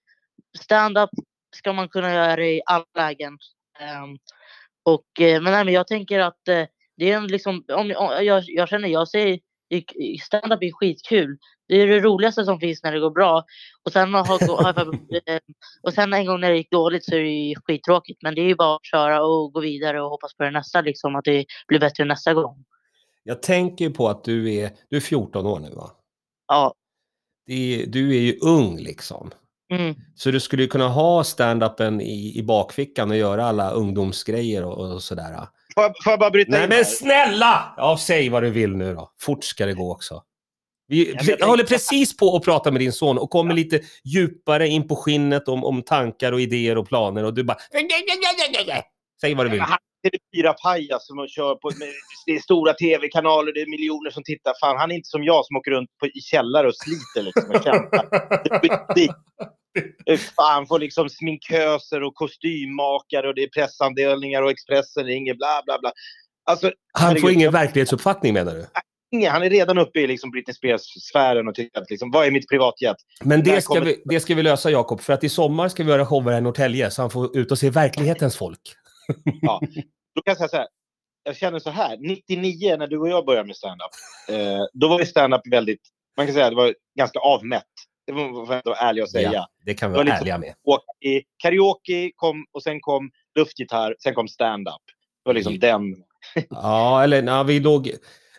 stand-up 0.58 1.10
ska 1.56 1.72
man 1.72 1.88
kunna 1.88 2.14
göra 2.14 2.46
i 2.46 2.62
alla 2.66 2.84
lägen. 2.96 3.38
Ehm, 3.80 4.18
och, 4.82 5.20
eh, 5.20 5.42
men, 5.42 5.52
nej, 5.52 5.64
men 5.64 5.74
jag 5.74 5.86
tänker 5.86 6.18
att 6.20 6.48
eh, 6.48 6.64
det 6.96 7.10
är 7.12 7.16
en 7.16 7.26
liksom, 7.26 7.64
om, 7.72 7.90
jag, 7.90 8.44
jag 8.46 8.68
känner, 8.68 8.88
jag 8.88 9.08
säger 9.08 9.26
i- 9.26 9.40
stand-up 10.22 10.62
är 10.62 10.72
skitkul. 10.72 11.38
Det 11.68 11.74
är 11.74 11.86
det 11.86 12.00
roligaste 12.00 12.44
som 12.44 12.60
finns 12.60 12.82
när 12.82 12.92
det 12.92 13.00
går 13.00 13.10
bra. 13.10 13.44
Och 13.84 13.92
sen, 13.92 14.14
har, 14.14 14.42
eh, 15.26 15.38
och 15.82 15.94
sen 15.94 16.12
en 16.12 16.26
gång 16.26 16.40
när 16.40 16.50
det 16.50 16.56
gick 16.56 16.70
dåligt 16.70 17.04
så 17.04 17.14
är 17.14 17.20
det 17.20 17.30
ju 17.30 17.54
skittråkigt. 17.64 18.22
Men 18.22 18.34
det 18.34 18.40
är 18.40 18.46
ju 18.46 18.54
bara 18.54 18.76
att 18.76 18.86
köra 18.86 19.24
och 19.24 19.52
gå 19.52 19.60
vidare 19.60 20.02
och 20.02 20.10
hoppas 20.10 20.34
på 20.34 20.42
det 20.42 20.50
nästa, 20.50 20.80
liksom, 20.80 21.16
att 21.16 21.24
det 21.24 21.44
blir 21.68 21.80
bättre 21.80 22.04
nästa 22.04 22.34
gång. 22.34 22.64
Jag 23.22 23.42
tänker 23.42 23.90
på 23.90 24.08
att 24.08 24.24
du 24.24 24.54
är, 24.54 24.70
du 24.88 24.96
är 24.96 25.00
14 25.00 25.46
år 25.46 25.58
nu 25.58 25.70
va? 25.70 25.90
Ja. 26.48 26.74
Det 27.46 27.82
är, 27.82 27.86
du 27.86 28.16
är 28.16 28.20
ju 28.20 28.38
ung 28.42 28.78
liksom. 28.78 29.30
Mm. 29.70 29.94
Så 30.14 30.30
du 30.30 30.40
skulle 30.40 30.62
ju 30.62 30.68
kunna 30.68 30.88
ha 30.88 31.24
stand-upen 31.24 32.00
i, 32.00 32.38
i 32.38 32.42
bakfickan 32.42 33.10
och 33.10 33.16
göra 33.16 33.44
alla 33.44 33.70
ungdomsgrejer 33.70 34.64
och, 34.64 34.94
och 34.94 35.02
sådär. 35.02 35.46
Får, 35.76 35.84
jag- 35.84 35.92
får 36.04 36.10
jag 36.12 36.20
bara 36.20 36.30
bryta 36.30 36.50
Nej 36.50 36.62
in 36.62 36.68
men 36.68 36.76
här? 36.76 36.84
snälla! 36.84 37.74
Ja, 37.76 37.98
säg 38.00 38.28
vad 38.28 38.42
du 38.42 38.50
vill 38.50 38.76
nu 38.76 38.94
då. 38.94 39.12
Fort 39.20 39.44
ska 39.44 39.66
det 39.66 39.74
gå 39.74 39.92
också. 39.92 40.22
Vi, 40.88 41.14
men 41.16 41.26
jag 41.26 41.40
jag 41.40 41.46
håller 41.46 41.64
precis 41.64 42.16
på 42.16 42.36
att 42.36 42.44
prata 42.44 42.70
med 42.70 42.80
din 42.80 42.92
son 42.92 43.18
och 43.18 43.30
kommer 43.30 43.54
lite 43.54 43.80
djupare 44.04 44.68
in 44.68 44.88
på 44.88 44.96
skinnet 44.96 45.48
om, 45.48 45.64
om 45.64 45.82
tankar 45.82 46.32
och 46.32 46.40
idéer 46.40 46.78
och 46.78 46.88
planer 46.88 47.24
och 47.24 47.34
du 47.34 47.44
bara... 47.44 47.56
Säg 49.20 49.34
vad 49.34 49.46
du 49.46 49.50
vill. 49.50 49.58
Men 49.60 49.68
han 49.68 49.78
är 50.02 50.10
TV4 50.50 50.54
pajas 50.62 51.06
som 51.06 51.28
kör 51.28 51.54
på... 51.54 51.70
Det 52.26 52.32
är 52.32 52.38
stora 52.40 52.72
tv-kanaler, 52.72 53.52
det 53.52 53.60
är 53.60 53.66
miljoner 53.70 54.10
som 54.10 54.22
tittar. 54.22 54.52
Fan, 54.60 54.76
han 54.76 54.90
är 54.90 54.94
inte 54.94 55.08
som 55.08 55.24
jag 55.24 55.46
som 55.46 55.56
åker 55.56 55.70
runt 55.70 55.90
på, 56.00 56.06
i 56.06 56.20
källare 56.20 56.68
och 56.68 56.74
sliter 56.76 57.22
liksom 57.22 57.50
och 57.50 57.62
kämpar. 57.64 58.06
Skit. 60.06 60.20
Fan, 60.36 60.66
får 60.66 60.78
liksom 60.78 61.08
sminköser 61.08 62.02
och 62.02 62.14
kostymmakare 62.14 63.28
och 63.28 63.34
det 63.34 63.42
är 63.42 63.48
pressandelningar 63.48 64.42
och 64.42 64.50
Expressen 64.50 65.04
ringer, 65.04 65.34
bla 65.34 65.62
bla 65.64 65.78
bla. 65.80 65.92
Alltså, 66.50 66.72
Han 66.92 67.16
får 67.20 67.30
ingen 67.30 67.52
verklighetsuppfattning 67.52 68.34
menar 68.34 68.54
du? 68.54 68.66
ingen- 69.12 69.32
Han 69.32 69.42
är 69.42 69.50
redan 69.50 69.78
uppe 69.78 70.00
i 70.00 70.06
liksom 70.06 70.30
Britney 70.30 70.54
Spears-sfären 70.54 71.48
och 71.48 71.54
tycker 71.54 71.80
att 71.80 71.90
liksom, 71.90 72.10
vad 72.10 72.26
är 72.26 72.30
mitt 72.30 72.48
privatjet? 72.48 72.96
Men 73.24 73.42
det 73.42 73.60
ska, 73.60 73.74
kommer- 73.74 73.86
vi, 73.86 74.02
det 74.04 74.20
ska 74.20 74.34
vi 74.34 74.42
lösa 74.42 74.70
Jakob, 74.70 75.00
för 75.00 75.12
att 75.12 75.24
i 75.24 75.28
sommar 75.28 75.68
ska 75.68 75.84
vi 75.84 75.90
göra 75.90 76.06
shower 76.06 76.32
här 76.32 76.38
i 76.38 76.42
Norrtälje 76.42 76.90
så 76.90 77.02
han 77.02 77.10
får 77.10 77.36
ut 77.36 77.50
och 77.50 77.58
se 77.58 77.70
verklighetens 77.70 78.36
folk. 78.36 78.60
Då 80.14 80.22
kan 80.22 80.30
jag 80.30 80.36
säga 80.36 80.48
så 80.48 80.56
här. 80.56 80.66
Jag 81.22 81.36
känner 81.36 81.58
så 81.58 81.70
här. 81.70 81.96
99 82.28 82.76
när 82.76 82.86
du 82.86 82.98
och 82.98 83.08
jag 83.08 83.26
började 83.26 83.46
med 83.46 83.56
stand-up. 83.56 83.90
Eh, 84.28 84.64
då 84.72 84.88
var 84.88 85.00
ju 85.00 85.06
stand-up 85.06 85.40
väldigt, 85.50 85.80
man 86.16 86.26
kan 86.26 86.34
säga 86.34 86.50
det 86.50 86.56
var 86.56 86.74
ganska 86.98 87.18
avmätt. 87.18 87.62
Det 88.06 88.12
var 88.12 88.46
för 88.46 88.54
att 88.54 88.66
ärlig 88.82 89.02
och 89.04 89.10
säga. 89.10 89.30
Ja, 89.32 89.46
det 89.64 89.74
kan 89.74 89.90
vi 89.90 89.94
vara 89.94 90.04
liksom- 90.04 90.20
ärliga 90.20 90.38
med. 90.38 90.54
I 91.00 91.22
karaoke 91.42 92.10
kom, 92.16 92.44
och 92.52 92.62
sen 92.62 92.80
kom 92.80 93.10
luftgitarr, 93.38 93.96
sen 94.02 94.14
kom 94.14 94.28
stand-up. 94.28 94.74
Det 95.24 95.28
var 95.28 95.34
liksom 95.34 95.52
Mm. 95.54 95.60
den. 95.60 96.02
Ja, 96.50 97.02
eller 97.02 97.22
när 97.22 97.44
vi 97.44 97.60
låg... 97.60 97.90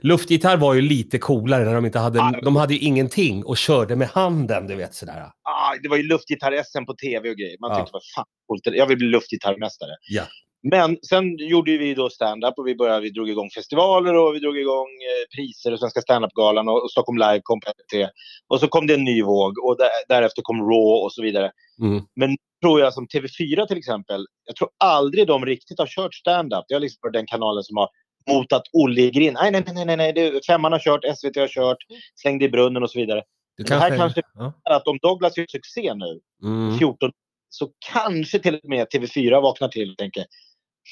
Luftgitarr 0.01 0.57
var 0.57 0.73
ju 0.73 0.81
lite 0.81 1.17
coolare 1.17 1.65
när 1.65 1.75
de 1.75 1.85
inte 1.85 1.99
hade... 1.99 2.17
Ja. 2.19 2.39
De 2.43 2.55
hade 2.55 2.73
ju 2.73 2.79
ingenting 2.79 3.45
och 3.45 3.57
körde 3.57 3.95
med 3.95 4.07
handen, 4.07 4.67
du 4.67 4.75
vet 4.75 4.93
sådär. 4.93 5.31
Ah, 5.43 5.75
det 5.83 5.89
var 5.89 5.97
ju 5.97 6.03
luftgitarr-SM 6.03 6.85
på 6.85 6.93
tv 6.93 7.29
och 7.29 7.35
grejer. 7.35 7.57
Man 7.59 7.71
Ja. 7.71 7.77
tyckte, 7.77 7.89
vad 7.93 8.01
fan 8.15 8.25
coolt. 8.47 8.61
Jag 8.65 8.87
vill 8.87 8.97
bli 8.97 9.07
luftgitarrmästare. 9.07 9.91
Ja. 10.09 10.23
Men 10.63 10.97
sen 11.09 11.37
gjorde 11.37 11.77
vi 11.77 11.93
då 11.93 12.09
stand-up 12.09 12.53
och 12.57 12.67
vi, 12.67 12.75
började, 12.75 13.01
vi 13.01 13.09
drog 13.09 13.29
igång 13.29 13.49
festivaler 13.49 14.13
och 14.17 14.35
vi 14.35 14.39
drog 14.39 14.57
igång 14.57 14.87
eh, 14.87 15.35
priser 15.35 15.73
och 15.73 15.79
Svenska 15.79 16.01
standup-galan 16.01 16.67
och, 16.67 16.83
och 16.83 16.91
Stockholm 16.91 17.17
Live 17.17 17.41
kom 17.43 17.59
på 17.59 17.67
SVT. 17.71 18.09
Och 18.47 18.59
så 18.59 18.67
kom 18.67 18.87
det 18.87 18.93
en 18.93 19.03
ny 19.03 19.23
våg 19.23 19.53
och 19.65 19.77
där, 19.77 19.89
därefter 20.07 20.41
kom 20.41 20.59
Raw 20.61 21.03
och 21.05 21.13
så 21.13 21.21
vidare. 21.21 21.51
Mm. 21.81 22.03
Men 22.15 22.37
tror 22.63 22.79
jag 22.79 22.93
som 22.93 23.07
TV4 23.07 23.65
till 23.67 23.77
exempel, 23.77 24.25
jag 24.45 24.55
tror 24.55 24.69
aldrig 24.83 25.27
de 25.27 25.45
riktigt 25.45 25.79
har 25.79 25.87
kört 25.87 26.13
stand-up. 26.15 26.65
Jag 26.67 26.75
har 26.75 26.81
liksom 26.81 26.99
på 27.01 27.09
den 27.09 27.25
kanalen 27.25 27.63
som 27.63 27.77
har 27.77 27.89
motat 28.29 28.63
Olle 28.73 29.01
i 29.01 29.11
grind. 29.11 29.37
Nej, 29.41 29.51
nej, 29.51 29.63
nej, 29.73 29.85
nej, 29.85 29.97
nej. 29.97 30.13
Det, 30.13 30.45
femman 30.45 30.71
har 30.71 30.79
kört, 30.79 31.17
SVT 31.17 31.35
har 31.35 31.47
kört, 31.47 31.77
slängde 32.15 32.45
i 32.45 32.49
brunnen 32.49 32.83
och 32.83 32.91
så 32.91 32.99
vidare. 32.99 33.23
Du 33.57 33.63
Det 33.63 33.75
här 33.75 33.97
kanske- 33.97 34.21
Ja. 34.33 34.53
Att 34.75 34.87
om 34.87 34.97
Douglas 35.01 35.37
gör 35.37 35.45
succé 35.49 35.93
nu, 35.93 36.19
Mm. 36.43 36.77
14, 36.77 37.11
så 37.49 37.69
kanske 37.91 38.39
till 38.39 38.55
och 38.55 38.69
med 38.69 38.87
TV4 38.87 39.41
vaknar 39.41 39.67
till 39.67 39.91
och 39.91 39.97
tänker 39.97 40.25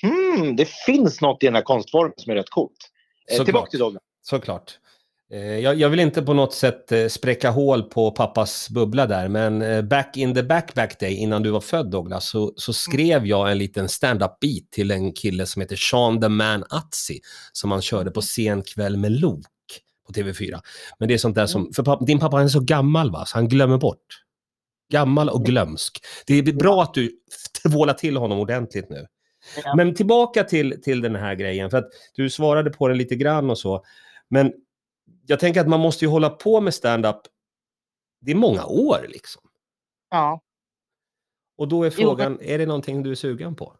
hmm, 0.02 0.56
det 0.56 0.70
finns 0.86 1.22
något 1.22 1.44
i 1.44 1.46
den 1.46 1.56
här 1.56 1.62
konstformen 1.62 2.14
som 2.18 2.32
är 2.32 2.36
rätt 2.36 2.50
coolt. 2.50 2.92
Eh, 3.32 3.44
tillbaka 3.44 3.70
till 3.70 3.80
Douglas. 3.80 4.04
Såklart. 4.22 4.80
Eh, 5.34 5.60
Jag, 5.60 5.76
jag 5.76 5.90
vill 5.90 6.00
inte 6.00 6.22
på 6.22 6.34
något 6.34 6.54
sätt 6.54 6.92
eh, 6.92 7.08
spräcka 7.08 7.50
hål 7.50 7.84
på 7.84 8.12
pappas 8.12 8.70
bubbla 8.70 9.06
där, 9.06 9.28
men 9.28 9.62
eh, 9.62 9.82
back 9.82 10.18
in 10.18 10.34
the 10.34 10.44
back 10.44 10.74
back 10.74 11.00
day, 11.00 11.14
innan 11.14 11.44
du 11.44 11.50
var 11.50 11.62
född 11.62 11.92
Douglas, 11.92 12.30
så, 12.30 12.54
så 12.56 12.74
skrev 12.74 13.26
jag 13.28 13.52
en 13.52 13.58
liten 13.58 13.90
stand-up 13.90 14.40
beat 14.40 14.72
till 14.72 14.92
en 14.92 15.14
kille 15.14 15.46
som 15.46 15.62
heter 15.62 15.76
Sean 15.76 16.22
the 16.22 16.30
Man 16.30 16.64
Atzi, 16.70 17.20
som 17.52 17.72
han 17.72 17.82
körde 17.82 18.12
på 18.12 18.22
Sen 18.22 18.64
kväll 18.64 18.98
med 18.98 19.12
Lok 19.12 19.46
på 20.08 20.14
TV4. 20.14 20.60
Men 21.00 21.08
det 21.08 21.14
är 21.14 21.18
sånt 21.18 21.36
där 21.36 21.48
som, 21.48 21.74
för 21.74 21.84
pappa, 21.84 22.06
din 22.06 22.20
pappa 22.20 22.42
är 22.42 22.48
så 22.48 22.60
gammal 22.60 23.12
va, 23.12 23.26
så 23.26 23.38
han 23.38 23.48
glömmer 23.48 23.78
bort. 23.78 24.25
Gammal 24.89 25.30
och 25.30 25.46
glömsk. 25.46 26.06
Det 26.27 26.34
är 26.34 26.54
bra 26.54 26.82
att 26.84 26.94
du 26.94 27.12
tvålar 27.63 27.94
till 27.94 28.18
honom 28.18 28.39
ordentligt 28.39 28.89
nu. 28.89 29.08
Ja. 29.63 29.75
Men 29.75 29.96
tillbaka 29.96 30.44
till, 30.44 30.82
till 30.82 31.01
den 31.01 31.15
här 31.15 31.36
grejen, 31.36 31.70
för 31.70 31.77
att 31.77 31.89
du 32.15 32.30
svarade 32.30 32.70
på 32.70 32.88
den 32.88 32.98
lite 32.98 33.15
grann 33.15 33.50
och 33.50 33.58
så. 33.58 33.84
Men 34.30 34.54
jag 35.27 35.39
tänker 35.39 35.62
att 35.62 35.68
man 35.68 35.80
måste 35.80 36.06
ju 36.06 36.10
hålla 36.12 36.30
på 36.30 36.62
med 36.62 36.74
stand-up. 36.74 37.22
Det 38.22 38.32
är 38.32 38.36
många 38.36 38.65
år 38.65 39.06
liksom. 39.10 39.42
Ja, 40.10 40.42
Och 41.58 41.68
då 41.68 41.84
är 41.84 41.94
Jo, 41.98 42.08
frågan, 42.08 42.39
är 42.42 42.58
det 42.58 42.65
någonting 42.65 43.04
du 43.04 43.12
är 43.12 43.15
sugen 43.15 43.56
på? 43.56 43.75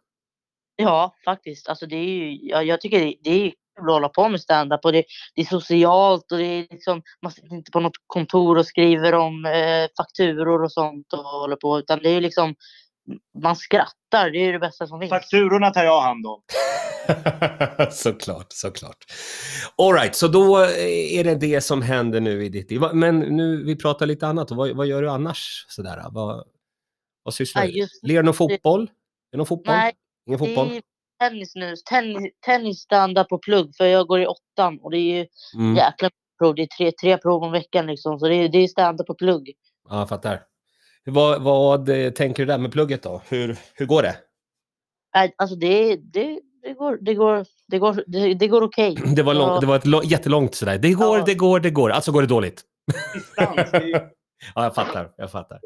ja 0.76 1.14
faktiskt. 1.24 1.68
Alltså, 1.68 1.86
det 1.86 1.96
är 1.96 2.04
ju, 2.04 2.48
jag, 2.48 2.64
jag 2.64 2.80
tycker 2.80 3.00
det, 3.00 3.14
det 3.22 3.30
är 3.30 3.52
kul 3.76 3.88
att 3.88 3.94
hålla 3.94 4.08
på 4.08 4.28
med 4.28 4.40
stand-up 4.40 4.84
och 4.84 4.92
det, 4.92 5.04
det 5.34 5.40
är 5.40 5.46
socialt 5.46 6.32
och 6.32 6.38
det 6.38 6.44
är 6.44 6.66
liksom, 6.70 7.02
man 7.22 7.32
sitter 7.32 7.54
inte 7.54 7.70
på 7.70 7.80
något 7.80 7.96
kontor 8.06 8.58
och 8.58 8.66
skriver 8.66 9.14
om 9.14 9.44
eh, 9.44 9.88
fakturor 9.96 10.62
och 10.62 10.72
sånt 10.72 11.12
och 11.12 11.24
håller 11.24 11.56
på 11.56 11.78
utan 11.78 11.98
det 12.02 12.10
är 12.10 12.20
liksom 12.20 12.54
man 13.42 13.56
skrattar, 13.56 14.30
det 14.30 14.38
är 14.38 14.44
ju 14.44 14.52
det 14.52 14.58
bästa 14.58 14.86
som 14.86 15.00
finns. 15.00 15.10
Fakturorna 15.10 15.70
tar 15.70 15.84
jag 15.84 16.00
hand 16.00 16.26
om. 16.26 16.42
såklart, 17.90 18.46
såklart. 18.48 19.04
All 19.76 19.92
right, 19.92 20.14
så 20.16 20.28
då 20.28 20.56
är 20.56 21.24
det 21.24 21.34
det 21.34 21.60
som 21.60 21.82
händer 21.82 22.20
nu 22.20 22.44
i 22.44 22.48
ditt 22.48 22.70
liv. 22.70 22.80
Men 22.92 23.18
nu, 23.18 23.64
vi 23.64 23.76
pratar 23.76 24.06
lite 24.06 24.26
annat. 24.26 24.50
Vad, 24.50 24.76
vad 24.76 24.86
gör 24.86 25.02
du 25.02 25.10
annars? 25.10 25.66
Sådär, 25.68 26.04
vad, 26.10 26.44
vad 27.22 27.34
sysslar 27.34 27.66
du 27.66 27.68
just 27.68 28.02
Ler 28.02 28.16
du 28.16 28.22
någon 28.22 28.34
fotboll? 28.34 28.82
Är 28.82 28.88
det 29.32 29.36
någon 29.36 29.46
fotboll? 29.46 29.74
Nej, 29.74 29.92
Ingen 30.26 30.40
det 30.40 30.46
fotboll? 30.46 30.80
Tennis 31.20 31.54
nu. 31.54 31.74
Tennis, 31.90 32.32
tennis 32.46 32.80
stand-up 32.80 33.26
och 33.32 33.42
plugg 33.42 33.76
för 33.76 33.86
jag 33.86 34.06
går 34.06 34.20
i 34.20 34.26
åttan 34.26 34.78
och 34.82 34.90
det 34.90 34.98
är 34.98 35.16
ju 35.18 35.26
Mm. 35.54 35.76
jäkla 35.76 36.10
prov. 36.38 36.54
Det 36.54 36.62
är 36.62 36.66
tre, 36.66 36.92
tre 36.92 37.16
prov 37.18 37.42
om 37.42 37.52
veckan 37.52 37.86
liksom 37.86 38.18
så 38.18 38.28
det 38.28 38.34
är, 38.34 38.48
det 38.48 38.58
är 38.58 38.68
stand-up 38.68 39.10
och 39.10 39.18
plugg. 39.18 39.52
Ja, 39.88 39.98
jag 39.98 40.08
fattar. 40.08 40.42
Vad, 41.04 41.42
vad 41.42 41.88
eh, 41.88 42.10
tänker 42.10 42.42
du 42.42 42.46
där 42.46 42.58
med 42.58 42.72
plugget 42.72 43.02
då? 43.02 43.22
Hur, 43.28 43.56
hur 43.74 43.86
går 43.86 44.02
det? 44.02 44.16
Nej, 45.14 45.34
Alltså 45.38 45.56
det, 45.56 45.96
det, 45.96 46.40
det 46.62 46.72
går, 46.74 46.98
det 47.00 47.14
går, 47.14 47.46
det 47.68 47.78
går, 47.78 48.04
det, 48.06 48.34
det 48.34 48.48
går 48.48 48.62
okej. 48.62 48.96
Det 49.16 49.22
var, 49.22 49.34
lång, 49.34 49.48
Ja. 49.48 49.60
det 49.60 49.66
var 49.66 49.76
ett 49.76 49.86
lång, 49.86 50.02
jättelångt 50.04 50.54
sådär. 50.54 50.78
Det 50.78 50.92
går, 50.92 51.18
Ja. 51.18 51.24
det 51.24 51.34
går, 51.34 51.60
det 51.60 51.70
går. 51.70 51.90
Alltså 51.90 52.12
går 52.12 52.22
det 52.22 52.28
dåligt. 52.28 52.62
Distans, 53.14 53.70
Ja, 54.54 54.64
jag 54.64 54.74
fattar. 54.74 55.10
Jag 55.16 55.30
fattar. 55.30 55.60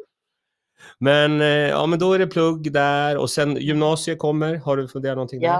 Men, 0.98 1.40
eh, 1.40 1.46
ja, 1.46 1.86
men 1.86 1.98
då 1.98 2.12
är 2.12 2.18
det 2.18 2.26
plugg 2.26 2.72
där 2.72 3.16
och 3.16 3.30
sen 3.30 3.56
gymnasiet 3.56 4.18
kommer. 4.18 4.56
Har 4.56 4.76
du 4.76 4.88
funderat 4.88 5.16
någonting 5.16 5.42
Ja. 5.42 5.52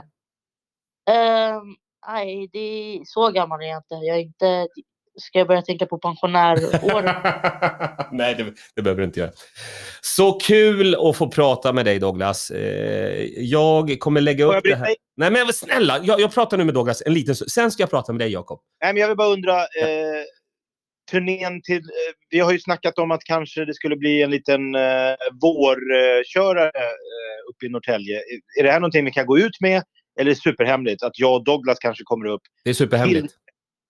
där? 1.07 1.15
Ehm, 1.15 1.63
nej, 2.09 2.49
det 2.53 2.59
är 2.59 3.01
så 3.05 3.31
gammal 3.31 3.61
är 3.63 3.67
jag 3.67 3.79
inte. 3.79 3.95
Jag 3.95 4.17
är 4.17 4.21
inte... 4.21 4.69
Ska 5.21 5.39
jag 5.39 5.49
börja 5.49 5.63
tänka 5.63 5.87
på 5.87 5.99
pensionäråren? 5.99 7.05
Nej, 8.13 8.35
det, 8.35 8.53
det 8.75 8.83
behöver 8.83 9.01
du 9.01 9.05
inte 9.07 9.21
göra. 9.21 9.31
Så 10.01 10.33
kul 10.33 10.95
att 10.95 11.17
få 11.17 11.29
prata 11.29 11.73
med 11.73 11.85
dig 11.85 11.99
Douglas. 11.99 12.51
Eh, 12.51 13.25
jag 13.37 13.97
kommer 14.01 14.21
lägga 14.21 14.47
Får 14.47 14.57
upp 14.57 14.65
det 14.65 14.75
här. 14.75 14.89
in? 14.89 14.95
Nej, 15.17 15.31
men 15.31 15.53
snälla, 15.53 15.99
jag, 16.03 16.21
jag 16.21 16.35
pratar 16.35 16.57
nu 16.57 16.65
med 16.65 16.75
Douglas 16.75 17.03
en 17.07 17.15
liten 17.15 17.35
stund. 17.37 17.51
Sen 17.51 17.71
ska 17.71 17.83
jag 17.83 17.91
prata 17.91 18.13
med 18.13 18.21
dig 18.21 18.33
Jakob. 18.33 18.61
Nej, 18.83 18.93
men 18.93 19.01
jag 19.01 19.09
vill 19.09 19.17
bara 19.17 19.29
undra. 19.29 19.55
Eh, 19.61 20.25
turnén 21.11 21.63
till... 21.63 21.77
Eh, 21.77 22.13
vi 22.31 22.39
har 22.39 22.53
ju 22.53 22.59
snackat 22.59 22.99
om 22.99 23.11
att 23.11 23.25
kanske 23.25 23.65
det 23.65 23.75
skulle 23.75 23.97
bli 23.97 24.23
en 24.23 24.31
liten 24.31 24.75
eh, 24.75 25.15
vårkörare 25.41 26.67
eh, 26.67 27.51
uppe 27.51 27.67
i 27.67 27.69
Norrtälje. 27.69 28.17
Är 28.59 28.63
det 28.63 28.71
här 28.71 28.81
någonting 28.81 29.05
vi 29.05 29.11
kan 29.11 29.27
gå 29.27 29.39
ut 29.39 29.61
med? 29.61 29.83
Eller 30.21 30.31
är 30.31 30.35
det 30.35 30.41
superhemligt 30.41 31.03
att 31.03 31.19
jag 31.19 31.35
och 31.35 31.45
Douglas 31.45 31.79
kanske 31.79 32.05
kommer 32.05 32.27
upp 32.27 32.43
Det 32.65 32.71
är 32.71 32.75
superhemligt. 32.75 33.35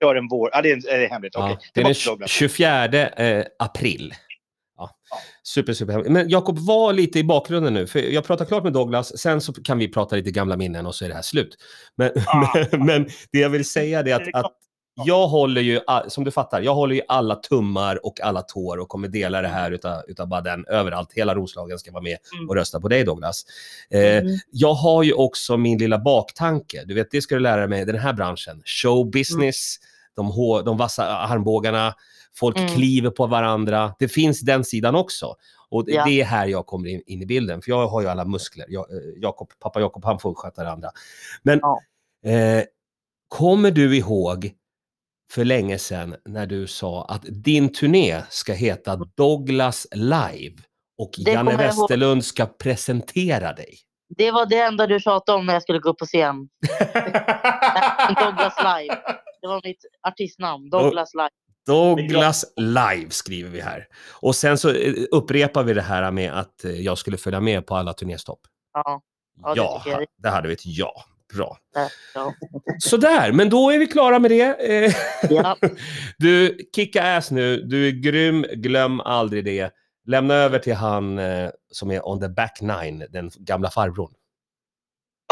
gör 0.00 0.14
en 0.16 0.28
vår... 0.28 0.50
Ja, 0.52 0.62
det 0.62 0.70
är, 0.70 0.88
är 0.88 0.98
det 0.98 1.06
hemligt. 1.06 1.32
Ja, 1.34 1.52
Okej. 1.52 1.66
det 1.74 1.80
är 1.80 1.84
den 1.84 1.94
Tillbaka 1.94 1.94
till 1.94 2.10
Douglas. 2.10 2.30
24 2.30 3.08
eh, 3.08 3.44
april. 3.58 4.14
Ja. 4.76 4.90
Super, 5.42 5.72
super 5.72 5.92
hemligt. 5.92 6.12
Men 6.12 6.28
Jakob, 6.28 6.58
var 6.58 6.92
lite 6.92 7.18
i 7.18 7.24
bakgrunden 7.24 7.74
nu. 7.74 7.86
För 7.86 7.98
jag 7.98 8.24
pratar 8.24 8.44
klart 8.44 8.64
med 8.64 8.72
Douglas, 8.72 9.18
sen 9.18 9.40
så 9.40 9.52
kan 9.52 9.78
vi 9.78 9.88
prata 9.88 10.16
lite 10.16 10.30
gamla 10.30 10.56
minnen 10.56 10.86
och 10.86 10.94
så 10.94 11.04
är 11.04 11.08
det 11.08 11.14
här 11.14 11.22
slut. 11.22 11.56
Men, 11.96 12.10
Ah. 12.26 12.54
men, 12.72 12.86
men 12.86 13.08
det 13.32 13.38
jag 13.38 13.50
vill 13.50 13.64
säga 13.64 14.00
är 14.00 14.14
att, 14.14 14.44
att 14.44 14.52
jag 14.94 15.26
håller 15.28 15.60
ju, 15.60 15.80
som 16.08 16.24
du 16.24 16.30
fattar, 16.30 16.60
jag 16.60 16.74
håller 16.74 16.94
ju 16.94 17.02
alla 17.08 17.34
tummar 17.36 18.06
och 18.06 18.20
alla 18.20 18.42
tår 18.42 18.76
och 18.78 18.88
kommer 18.88 19.08
dela 19.08 19.42
det 19.42 19.48
här 19.48 19.70
utav, 19.70 20.02
utav 20.08 20.28
bara 20.28 20.40
den 20.40 20.66
överallt. 20.66 21.12
Hela 21.12 21.34
Roslagen 21.34 21.78
ska 21.78 21.92
vara 21.92 22.02
med 22.02 22.16
Mm. 22.36 22.48
och 22.48 22.54
rösta 22.56 22.80
på 22.80 22.88
dig 22.88 23.04
Douglas. 23.04 23.44
Eh, 23.90 24.00
Mm. 24.16 24.38
jag 24.50 24.74
har 24.74 25.02
ju 25.02 25.12
också 25.12 25.56
min 25.56 25.78
lilla 25.78 25.98
baktanke. 25.98 26.84
Du 26.86 26.94
vet, 26.94 27.10
det 27.10 27.22
ska 27.22 27.34
du 27.34 27.40
lära 27.40 27.66
dig 27.66 27.80
i 27.80 27.84
den 27.84 27.98
här 27.98 28.12
branschen. 28.12 28.62
Show 28.64 29.10
business, 29.10 29.76
de, 30.16 30.32
hå- 30.32 30.62
de 30.64 30.76
vassa 30.76 31.06
armbågarna, 31.06 31.94
folk 32.36 32.56
Mm. 32.58 32.68
kliver 32.74 33.10
på 33.10 33.26
varandra. 33.26 33.94
Det 33.98 34.08
finns 34.08 34.40
den 34.40 34.64
sidan 34.64 34.94
också. 34.94 35.34
Och 35.68 35.84
det, 35.84 35.92
Ja. 35.92 36.04
det 36.04 36.20
är 36.20 36.24
här 36.24 36.46
jag 36.46 36.66
kommer 36.66 36.88
in, 36.88 37.02
in 37.06 37.22
i 37.22 37.26
bilden, 37.26 37.62
för 37.62 37.70
jag 37.70 37.86
har 37.88 38.00
ju 38.02 38.08
alla 38.08 38.24
muskler. 38.24 38.66
Jag, 38.68 38.90
eh, 38.90 38.96
Jakob, 39.16 39.48
pappa 39.60 39.80
Jakob, 39.80 40.04
han 40.04 40.18
får 40.18 40.34
sköta 40.34 40.64
det 40.64 40.70
andra. 40.70 40.90
Men 41.42 41.60
Ja. 41.62 41.80
eh, 42.30 42.64
kommer 43.28 43.70
du 43.70 43.96
ihåg 43.96 44.52
för 45.30 45.44
länge 45.44 45.78
sedan 45.78 46.16
när 46.24 46.46
du 46.46 46.66
sa 46.66 47.04
att 47.04 47.22
din 47.28 47.72
turné 47.72 48.22
ska 48.30 48.52
heta 48.52 48.96
Douglas 48.96 49.86
Live 49.94 50.56
och 50.98 51.10
Det 51.24 51.32
Janne. 51.32 51.56
Westerlund 51.56 52.24
ska 52.24 52.46
presentera 52.46 53.52
dig? 53.52 53.74
Det 54.16 54.30
var 54.30 54.46
det 54.46 54.60
enda 54.60 54.86
du 54.86 55.00
tjatade 55.00 55.38
om 55.38 55.46
när 55.46 55.52
jag 55.52 55.62
skulle 55.62 55.78
gå 55.78 55.88
upp 55.90 55.98
på 55.98 56.06
scen. 56.06 56.36
Douglas 58.20 58.56
Live. 58.58 58.98
Det 59.42 59.48
var 59.48 59.60
mitt 59.64 59.84
artistnamn. 60.08 60.70
Douglas 60.70 61.14
Live. 61.14 61.30
Douglas 61.66 62.44
Live 62.56 63.10
skriver 63.10 63.50
vi 63.50 63.60
här. 63.60 63.86
Och 64.20 64.34
sen 64.36 64.58
så 64.58 64.70
eh, 64.70 64.94
upprepar 65.10 65.62
vi 65.62 65.74
det 65.74 65.82
här 65.82 66.10
med 66.10 66.38
att 66.38 66.64
eh, 66.64 66.70
jag 66.70 66.98
skulle 66.98 67.16
följa 67.16 67.40
med 67.40 67.66
på 67.66 67.76
alla 67.76 67.92
turnéstopp. 67.92 68.40
Ja. 68.72 69.02
Ja, 69.42 69.54
det 69.54 69.60
Ja, 69.60 69.82
jag. 69.86 70.04
det 70.22 70.28
hade 70.28 70.48
vi 70.48 70.54
ett 70.54 70.66
ja. 70.66 71.04
Bra. 71.34 71.58
Ja. 72.14 72.34
Sådär, 72.80 73.32
men 73.32 73.50
då 73.50 73.70
är 73.70 73.78
vi 73.78 73.86
klara 73.86 74.18
med 74.18 74.30
det. 74.30 74.70
Eh, 74.84 74.92
Ja. 75.30 75.56
Du, 76.18 76.58
kicka 76.76 77.16
ass 77.16 77.30
nu. 77.30 77.56
Du 77.62 77.86
är 77.88 77.90
grym, 77.92 78.42
glöm 78.42 79.00
aldrig 79.00 79.44
det. 79.44 79.70
Lämna 80.06 80.34
över 80.34 80.58
till 80.58 80.74
han 80.74 81.18
eh, 81.18 81.50
som 81.70 81.90
är 81.90 82.08
on 82.08 82.20
the 82.20 82.28
back 82.28 82.60
nine, 82.60 83.06
den 83.10 83.30
gamla 83.38 83.70
farbrorn. 83.70 84.12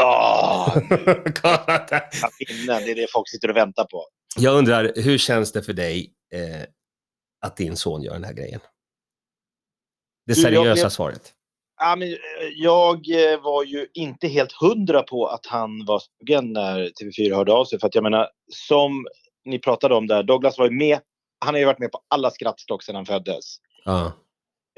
Ah, 0.01 0.73
där. 0.79 2.09
minnen, 2.49 2.83
det 2.85 2.91
är 2.91 2.95
det 2.95 3.07
folk 3.11 3.29
sitter 3.29 3.49
och 3.49 3.55
väntar 3.55 3.83
på. 3.85 4.05
Jag 4.37 4.55
undrar, 4.57 4.91
hur 4.95 5.17
känns 5.17 5.51
det 5.51 5.61
för 5.63 5.73
dig 5.73 6.13
eh, 6.33 6.67
att 7.41 7.57
din 7.57 7.75
son 7.75 8.01
gör 8.01 8.13
den 8.13 8.23
här 8.23 8.33
grejen? 8.33 8.59
Det 10.25 10.33
Du, 10.33 10.41
jag 10.41 10.51
seriösa 10.51 10.73
blev- 10.73 10.89
svaret. 10.89 11.33
Ja, 11.79 11.95
men, 11.95 12.07
eh, 12.07 12.17
jag 12.55 12.95
eh, 12.95 13.41
var 13.41 13.63
ju 13.63 13.87
inte 13.93 14.27
helt 14.27 14.51
hundra 14.51 15.03
på 15.03 15.27
att 15.27 15.45
han 15.45 15.85
var 15.85 15.99
sugen 15.99 16.53
när 16.53 16.79
TV4 16.79 17.35
hörde 17.35 17.53
av 17.53 17.65
sig. 17.65 17.79
För 17.79 17.87
att 17.87 17.95
jag 17.95 18.03
menar, 18.03 18.27
som 18.47 19.07
ni 19.45 19.59
pratade 19.59 19.95
om 19.95 20.07
där, 20.07 20.23
Douglas 20.23 20.57
var 20.57 20.65
ju 20.65 20.71
med. 20.71 20.99
Han 21.45 21.53
har 21.53 21.59
ju 21.59 21.65
varit 21.65 21.79
med 21.79 21.91
på 21.91 22.01
alla 22.07 22.31
skrattstock 22.31 22.83
sedan 22.83 22.95
han 22.95 23.05
föddes. 23.05 23.57
Ja. 23.85 24.11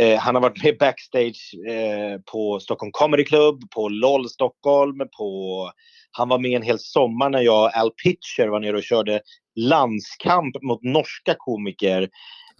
Eh, 0.01 0.19
han 0.19 0.35
har 0.35 0.41
varit 0.41 0.63
med 0.63 0.77
backstage 0.77 1.53
eh, 1.67 2.21
på 2.31 2.59
Stockholm 2.59 2.91
Comedy 2.91 3.23
Club, 3.23 3.71
på 3.75 3.89
LOL 3.89 4.29
Stockholm, 4.29 4.97
på... 5.17 5.71
Han 6.11 6.29
var 6.29 6.39
med 6.39 6.51
en 6.51 6.61
hel 6.61 6.79
sommar 6.79 7.29
när 7.29 7.41
jag 7.41 7.63
och 7.63 7.77
Al 7.77 7.91
Pitcher 7.91 8.47
var 8.47 8.59
nere 8.59 8.77
och 8.77 8.83
körde 8.83 9.21
landskamp 9.55 10.61
mot 10.61 10.83
norska 10.83 11.35
komiker 11.37 12.09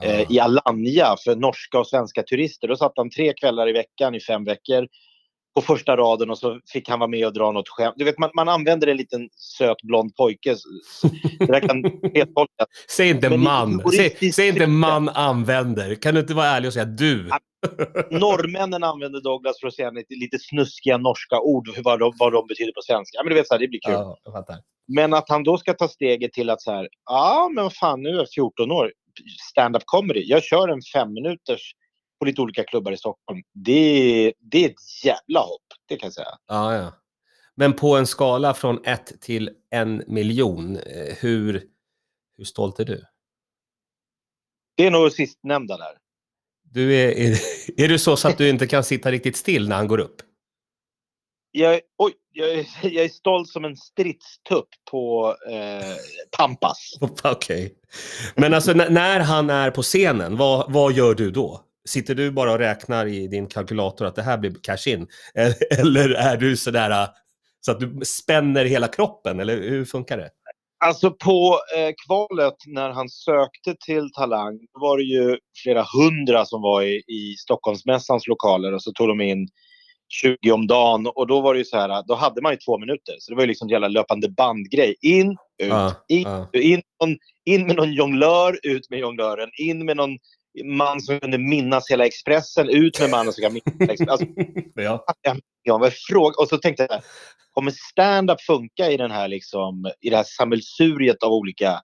eh, 0.04 0.32
i 0.32 0.40
Alanya 0.40 1.16
för 1.24 1.36
norska 1.36 1.80
och 1.80 1.88
svenska 1.88 2.24
turister. 2.24 2.68
Då 2.68 2.76
satt 2.76 2.94
han 2.96 3.10
tre 3.10 3.34
kvällar 3.34 3.70
i 3.70 3.72
veckan 3.74 4.16
i 4.16 4.20
fem 4.20 4.44
veckor 4.46 4.88
på 5.56 5.62
första 5.62 5.98
raden 5.98 6.30
och 6.30 6.38
så 6.38 6.60
fick 6.74 6.90
han 6.90 7.00
vara 7.00 7.08
med 7.10 7.26
och 7.28 7.34
dra 7.34 7.52
något 7.52 7.70
skämt. 7.70 7.94
Du 7.98 8.06
vet, 8.06 8.18
man, 8.20 8.30
man 8.36 8.50
använder 8.50 8.88
en 8.88 8.98
liten 8.98 9.30
söt 9.36 9.82
blond 9.84 10.16
pojke. 10.16 10.56
Så- 10.56 11.08
Det 11.40 11.46
där 11.46 11.60
kan 11.68 11.84
feltolkas. 12.14 12.68
Säg 12.90 13.10
inte 13.10 13.30
Men 13.30 13.40
man. 13.40 13.84
Säg, 14.34 14.48
inte 14.50 14.68
man 14.68 15.10
använder. 15.10 15.96
Kan 15.96 16.14
du 16.14 16.20
inte 16.20 16.34
vara 16.34 16.46
ärlig 16.48 16.68
och 16.68 16.74
säga 16.74 16.86
du? 16.86 17.30
Norrmännen 18.10 18.84
använder 18.84 19.22
Douglas 19.22 19.60
för 19.60 19.68
att 19.68 19.74
säga 19.76 19.90
lite, 19.92 20.14
lite 20.14 20.40
snuskiga 20.40 20.98
norska 20.98 21.40
ord, 21.40 21.70
vad 21.84 22.00
de, 22.00 22.14
vad 22.20 22.34
de 22.34 22.48
betyder 22.48 22.72
på 22.72 22.82
svenska. 22.82 23.24
Men 23.24 23.30
du 23.30 23.36
vet, 23.36 23.48
så 23.48 23.54
här, 23.54 23.60
det 23.60 23.68
blir 23.68 23.80
kul. 23.80 23.94
Ja. 23.94 24.18
Men 24.88 25.14
att 25.14 25.30
han 25.30 25.44
då 25.44 25.58
ska 25.58 25.74
ta 25.74 25.88
steget 25.88 26.34
till 26.34 26.50
att 26.50 26.62
så 26.62 26.72
här, 26.72 26.88
ja 27.10 27.50
men 27.56 27.64
vad 27.64 27.74
fan 27.76 28.02
nu 28.04 28.10
är 28.10 28.14
jag 28.14 28.32
14 28.36 28.72
år, 28.72 28.92
stand-up 29.50 29.84
comedy, 29.86 30.24
jag 30.26 30.44
kör 30.44 30.68
en 30.68 30.82
fem 30.94 31.14
minuters 31.14 31.76
på 32.20 32.26
lite 32.26 32.42
olika 32.42 32.64
klubbar 32.64 32.92
i 32.92 32.98
Stockholm. 32.98 33.42
Det, 33.54 34.34
det 34.40 34.66
är 34.66 34.70
ett 34.70 35.06
jävla 35.06 35.40
hopp, 35.40 35.62
det 35.88 35.98
kan 35.98 36.08
jag 36.08 36.14
säga. 36.14 36.38
Ja, 36.48 36.76
ja. 36.76 36.94
Men 37.56 37.74
på 37.74 37.98
en 37.98 38.08
skala 38.08 38.54
från 38.54 38.86
ett 38.86 39.22
till 39.22 39.50
en 39.70 40.04
miljon, 40.08 40.76
eh, 40.76 41.16
hur, 41.20 41.64
hur 42.38 42.44
stolt 42.44 42.80
är 42.80 42.86
du? 42.86 43.06
Det 44.76 44.86
är 44.86 44.92
nog 44.92 45.12
sistnämnda 45.12 45.78
där. 45.78 45.98
du 46.64 46.96
är, 46.96 47.12
är, 47.12 47.38
är 47.78 47.88
du 47.88 48.00
så, 48.00 48.18
så 48.18 48.28
att 48.28 48.38
du 48.38 48.50
inte 48.50 48.68
kan 48.68 48.84
sitta 48.84 49.12
riktigt 49.12 49.36
still 49.36 49.70
när 49.70 49.76
han 49.76 49.88
går 49.88 49.98
upp? 50.00 50.22
Jag, 51.52 51.82
oj, 51.98 52.14
jag, 52.34 52.50
jag 52.92 53.06
är 53.06 53.10
stolt 53.10 53.50
som 53.50 53.66
en 53.66 53.78
stridstupp 53.78 54.70
på 54.92 55.36
eh, 55.50 55.96
Pampas. 56.38 56.94
Okej. 57.24 57.74
Men 58.36 58.54
alltså 58.54 58.74
när 58.74 59.20
han 59.20 59.50
är 59.50 59.72
på 59.72 59.82
scenen, 59.82 60.38
vad, 60.38 60.72
vad 60.72 60.94
gör 60.94 61.14
du 61.14 61.32
då? 61.32 61.62
Sitter 61.90 62.16
du 62.16 62.32
bara 62.32 62.52
och 62.52 62.60
räknar 62.60 63.06
i 63.06 63.28
din 63.28 63.48
kalkylator 63.48 64.06
att 64.06 64.16
det 64.16 64.22
här 64.22 64.38
blir 64.38 64.54
cash 64.64 64.88
in? 64.88 65.08
Eller- 65.36 65.80
Eller 65.80 66.10
är 66.10 66.38
du 66.38 66.58
sådär 66.58 66.90
äh, 67.04 67.10
så 67.62 67.72
att 67.72 67.80
du 67.80 68.00
spänner 68.06 68.66
hela 68.66 68.88
kroppen? 68.88 69.40
Eller 69.40 69.58
hur 69.62 69.86
funkar 69.86 70.18
det? 70.18 70.30
Alltså 70.86 71.12
på 71.12 71.60
eh, 71.78 71.92
kvalet 72.08 72.56
när 72.68 72.90
han 72.90 73.10
sökte 73.10 73.76
till 73.86 74.12
Talang 74.14 74.60
då 74.74 74.80
var 74.80 74.98
det 74.98 75.04
ju 75.04 75.38
flera 75.64 75.86
hundra 75.98 76.46
som 76.46 76.62
var 76.62 76.82
i, 76.82 76.96
i 77.08 77.36
Stockholmsmässans 77.40 78.28
lokaler 78.28 78.74
och 78.74 78.84
så 78.84 78.92
tog 78.92 79.08
de 79.08 79.22
in 79.22 79.48
20 80.12 80.52
om 80.52 80.68
dagen 80.68 81.08
och 81.08 81.28
då 81.28 81.42
var 81.42 81.54
det 81.54 81.58
ju 81.58 81.66
så 81.66 81.78
här, 81.78 82.04
då 82.08 82.16
hade 82.16 82.42
man 82.42 82.52
ju 82.54 82.58
två 82.58 82.78
minuter. 82.78 83.16
Så 83.20 83.32
det 83.32 83.36
var 83.36 83.44
ju 83.44 83.48
liksom 83.48 83.66
en 83.66 83.72
jävla 83.72 83.88
löpande 83.88 84.30
bandgrej. 84.30 84.96
In, 85.02 85.32
ut, 85.32 85.38
Ja, 85.70 85.94
in, 86.08 86.22
ja. 86.22 86.48
in, 86.54 86.82
någon, 87.04 87.18
in 87.46 87.68
med 87.68 87.76
någon 87.76 87.94
jonglör, 87.94 88.60
ut 88.64 88.90
med 88.90 89.00
jonglören, 89.00 89.50
in 89.58 89.86
med 89.86 89.98
någon 89.98 90.18
man 90.66 91.02
som 91.02 91.20
kunde 91.20 91.38
minnas 91.38 91.92
hela 91.92 92.06
Expressen, 92.06 92.70
ut 92.70 93.00
med 93.00 93.10
mannen 93.10 93.34
som 93.34 93.42
kan 93.42 93.54
minnas 93.54 93.80
hela 93.80 93.94
Expressen. 93.94 94.10
Alltså, 94.10 94.26
Ja. 95.64 95.90
Fråga, 96.10 96.36
och 96.42 96.48
så 96.48 96.58
tänkte 96.58 96.88
jag, 96.90 97.02
kommer 97.52 97.72
stand-up 97.72 98.42
funka 98.42 98.92
i, 98.92 98.98
den 98.98 99.12
här 99.12 99.28
liksom, 99.28 99.92
i 100.02 100.10
det 100.10 100.16
här 100.16 100.24
sammelsuriet 100.28 101.24
av 101.24 101.32
olika... 101.32 101.82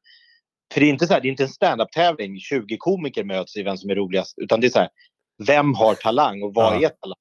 För 0.73 0.79
det 0.81 0.85
är 0.85 0.89
inte, 0.89 1.07
så 1.07 1.13
här, 1.13 1.21
det 1.21 1.27
är 1.27 1.29
inte 1.29 1.43
en 1.43 1.49
stand-up-tävling, 1.49 2.39
20 2.39 2.77
komiker 2.77 3.23
möts 3.23 3.55
i 3.55 3.63
vem 3.63 3.77
som 3.77 3.89
är 3.89 3.95
roligast, 3.95 4.33
utan 4.41 4.61
det 4.61 4.67
är 4.67 4.71
så 4.71 4.79
här, 4.79 4.89
vem 5.47 5.73
har 5.73 5.95
talang 5.95 6.43
och 6.43 6.53
vad 6.53 6.73
Ja. 6.73 6.85
är 6.85 6.89
talang? 6.89 7.17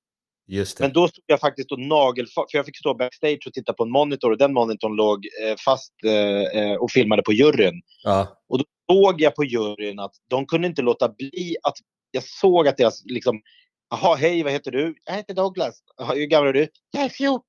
Men 0.82 0.92
då 0.92 1.08
stod 1.08 1.24
jag 1.26 1.40
faktiskt 1.40 1.72
och 1.72 1.80
nagelfart, 1.80 2.50
för 2.50 2.58
jag 2.58 2.66
fick 2.66 2.78
stå 2.78 2.94
backstage 2.94 3.46
och 3.46 3.52
titta 3.52 3.72
på 3.72 3.82
en 3.82 3.90
monitor 3.90 4.30
och 4.30 4.38
den 4.38 4.52
monitorn 4.52 4.96
låg 4.96 5.26
eh, 5.44 5.56
fast 5.64 5.92
eh, 6.04 6.60
eh, 6.62 6.74
och 6.76 6.90
filmade 6.90 7.22
på 7.22 7.32
juryn. 7.32 7.82
Ja. 8.04 8.42
Såg 8.90 9.20
jag 9.20 9.34
på 9.34 9.44
juryn 9.44 9.98
att 9.98 10.12
de 10.30 10.46
kunde 10.46 10.68
inte 10.68 10.82
låta 10.82 11.08
bli 11.08 11.56
att, 11.62 11.74
jag 12.10 12.22
såg 12.22 12.68
att 12.68 12.76
deras 12.76 13.02
liksom, 13.04 13.40
jaha 13.90 14.14
hej 14.14 14.42
vad 14.42 14.52
heter 14.52 14.70
du? 14.70 14.94
Jag 15.04 15.14
heter 15.14 15.34
Douglas. 15.34 15.74
"Jaha, 15.96 16.14
Hur 16.14 16.26
gammal 16.26 16.48
är 16.48 16.52
du? 16.52 16.68
Jag 16.90 17.04
är 17.04 17.08
14. 17.08 17.42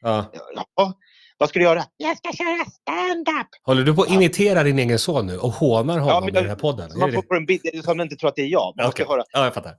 Ja. 0.00 0.32
Ja, 0.76 0.94
vad 1.40 1.48
ska 1.48 1.58
du 1.58 1.64
göra? 1.64 1.82
Jag 1.96 2.16
ska 2.16 2.32
köra 2.32 2.64
stand-up. 2.64 3.46
Håller 3.62 3.82
du 3.82 3.94
på 3.94 4.02
att 4.02 4.10
imitera 4.10 4.62
din 4.62 4.78
egen 4.78 4.98
son 4.98 5.26
nu 5.26 5.38
och 5.38 5.50
hånar 5.52 5.98
honom 5.98 6.24
men 6.24 6.28
i 6.28 6.40
den 6.40 6.48
här 6.48 6.56
podden? 6.56 6.90
Man 6.98 7.12
får 7.12 7.36
en 7.36 7.46
bild, 7.46 7.60
så 7.84 7.90
att 7.90 7.96
man 7.96 8.04
inte 8.06 8.16
tror 8.16 8.28
att 8.28 8.36
det 8.36 8.42
är 8.42 8.46
jag. 8.46 8.74
Man 8.76 8.90
ska 8.92 9.08
höra. 9.08 9.24
Ja, 9.32 9.44
jag 9.44 9.54
fattar. 9.54 9.74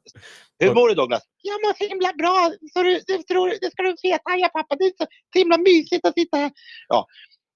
Hur 0.60 0.74
mår 0.74 0.88
du 0.89 0.93
Douglas? 0.95 1.21
Jag 1.41 1.62
mår 1.65 1.74
så 1.78 1.89
himla 1.89 2.13
bra. 2.13 2.52
Så 2.74 2.84
du, 2.84 3.02
du 3.08 3.24
tror, 3.24 3.47
det 3.62 3.71
ska 3.71 3.84
du 3.84 3.95
veta. 4.04 4.30
Ja 4.38 4.50
pappa, 4.54 4.76
det 4.76 4.84
är 4.86 4.89
så, 4.97 5.06
så 5.34 5.39
himla 5.39 5.58
mysigt 5.58 6.06
att 6.06 6.13
sitta 6.13 6.38
här. 6.38 6.52
Ja. 6.88 7.06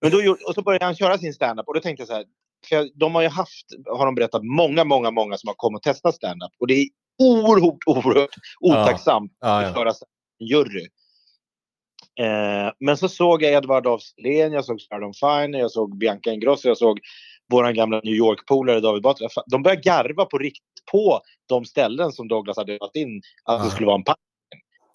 Men 0.01 0.11
då, 0.11 0.21
gjorde- 0.21 0.43
och 0.43 0.55
så 0.55 0.61
började 0.61 0.85
han 0.85 0.95
köra 0.95 1.17
sin 1.17 1.33
stand-up 1.33 1.67
och 1.67 1.73
då 1.73 1.79
tänkte 1.79 2.01
jag 2.01 2.07
så 2.07 2.13
här. 2.13 2.25
För 2.69 2.89
de 2.99 3.15
har 3.15 3.21
ju 3.21 3.27
haft, 3.27 3.65
har 3.97 4.05
de 4.05 4.15
berättat, 4.15 4.41
många, 4.43 4.83
många, 4.83 5.11
många 5.11 5.37
som 5.37 5.47
har 5.47 5.55
kommit 5.55 5.77
och 5.77 5.83
testat 5.83 6.15
stand-up. 6.15 6.51
Och 6.59 6.67
det 6.67 6.73
är 6.73 6.87
oerhört, 7.23 7.77
oerhört 7.85 8.29
otacksamt 8.59 9.31
Ja, 9.39 9.57
att 9.59 9.63
ja. 9.67 9.73
köra 9.73 9.89
en 10.39 10.47
jury. 10.47 10.87
Eh, 12.19 12.71
men 12.79 12.97
så 12.97 13.09
såg 13.09 13.43
jag 13.43 13.53
Edvard 13.53 13.87
af 13.87 14.01
Sillén, 14.01 14.53
jag 14.53 14.65
såg 14.65 14.81
Stardom 14.81 15.13
Finer, 15.13 15.59
jag 15.59 15.71
såg 15.71 15.97
Bianca 15.97 16.31
Ingrosso, 16.31 16.67
jag 16.67 16.77
såg 16.77 16.99
vår 17.51 17.71
gamla 17.71 18.01
New 18.03 18.13
York-polare 18.13 18.79
David 18.79 19.01
Batra. 19.03 19.27
De 19.47 19.63
började 19.63 19.81
garva 19.81 20.25
på 20.25 20.37
rikt 20.37 20.63
på 20.91 21.21
de 21.49 21.65
ställen 21.65 22.11
som 22.11 22.27
Douglas 22.27 22.57
hade 22.57 22.73
övat 22.73 22.95
in 22.95 23.21
att 23.43 23.59
det 23.59 23.65
Ja. 23.65 23.69
skulle 23.71 23.85
vara 23.85 23.95
en 23.97 24.03
pack. 24.03 24.17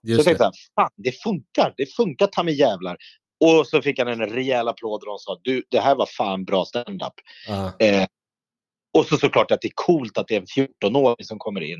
Så 0.06 0.10
jag 0.10 0.24
tänkte 0.24 0.38
så 0.38 0.44
här, 0.44 0.52
fan 0.74 0.90
det 0.96 1.22
funkar, 1.22 1.74
det 1.76 1.86
funkar 1.96 2.26
ta 2.26 2.42
mig 2.42 2.58
jävlar. 2.58 2.96
Och 3.44 3.66
så 3.66 3.82
fick 3.82 3.98
han 3.98 4.08
en 4.08 4.26
rejäl 4.26 4.68
applåd 4.68 5.00
och 5.02 5.06
de 5.06 5.18
sa, 5.18 5.40
du 5.42 5.62
det 5.70 5.80
här 5.80 5.94
var 5.94 6.06
fan 6.06 6.44
bra 6.44 6.64
stand-up. 6.64 7.12
Ja. 7.48 7.72
Eh, 7.86 8.06
och 8.98 9.06
så 9.06 9.16
såklart 9.16 9.50
att 9.50 9.60
det 9.60 9.68
är 9.68 9.72
coolt 9.74 10.18
att 10.18 10.28
det 10.28 10.34
är 10.36 10.40
en 10.40 10.68
14-åring 10.82 11.24
som 11.24 11.38
kommer 11.38 11.60
in. 11.60 11.78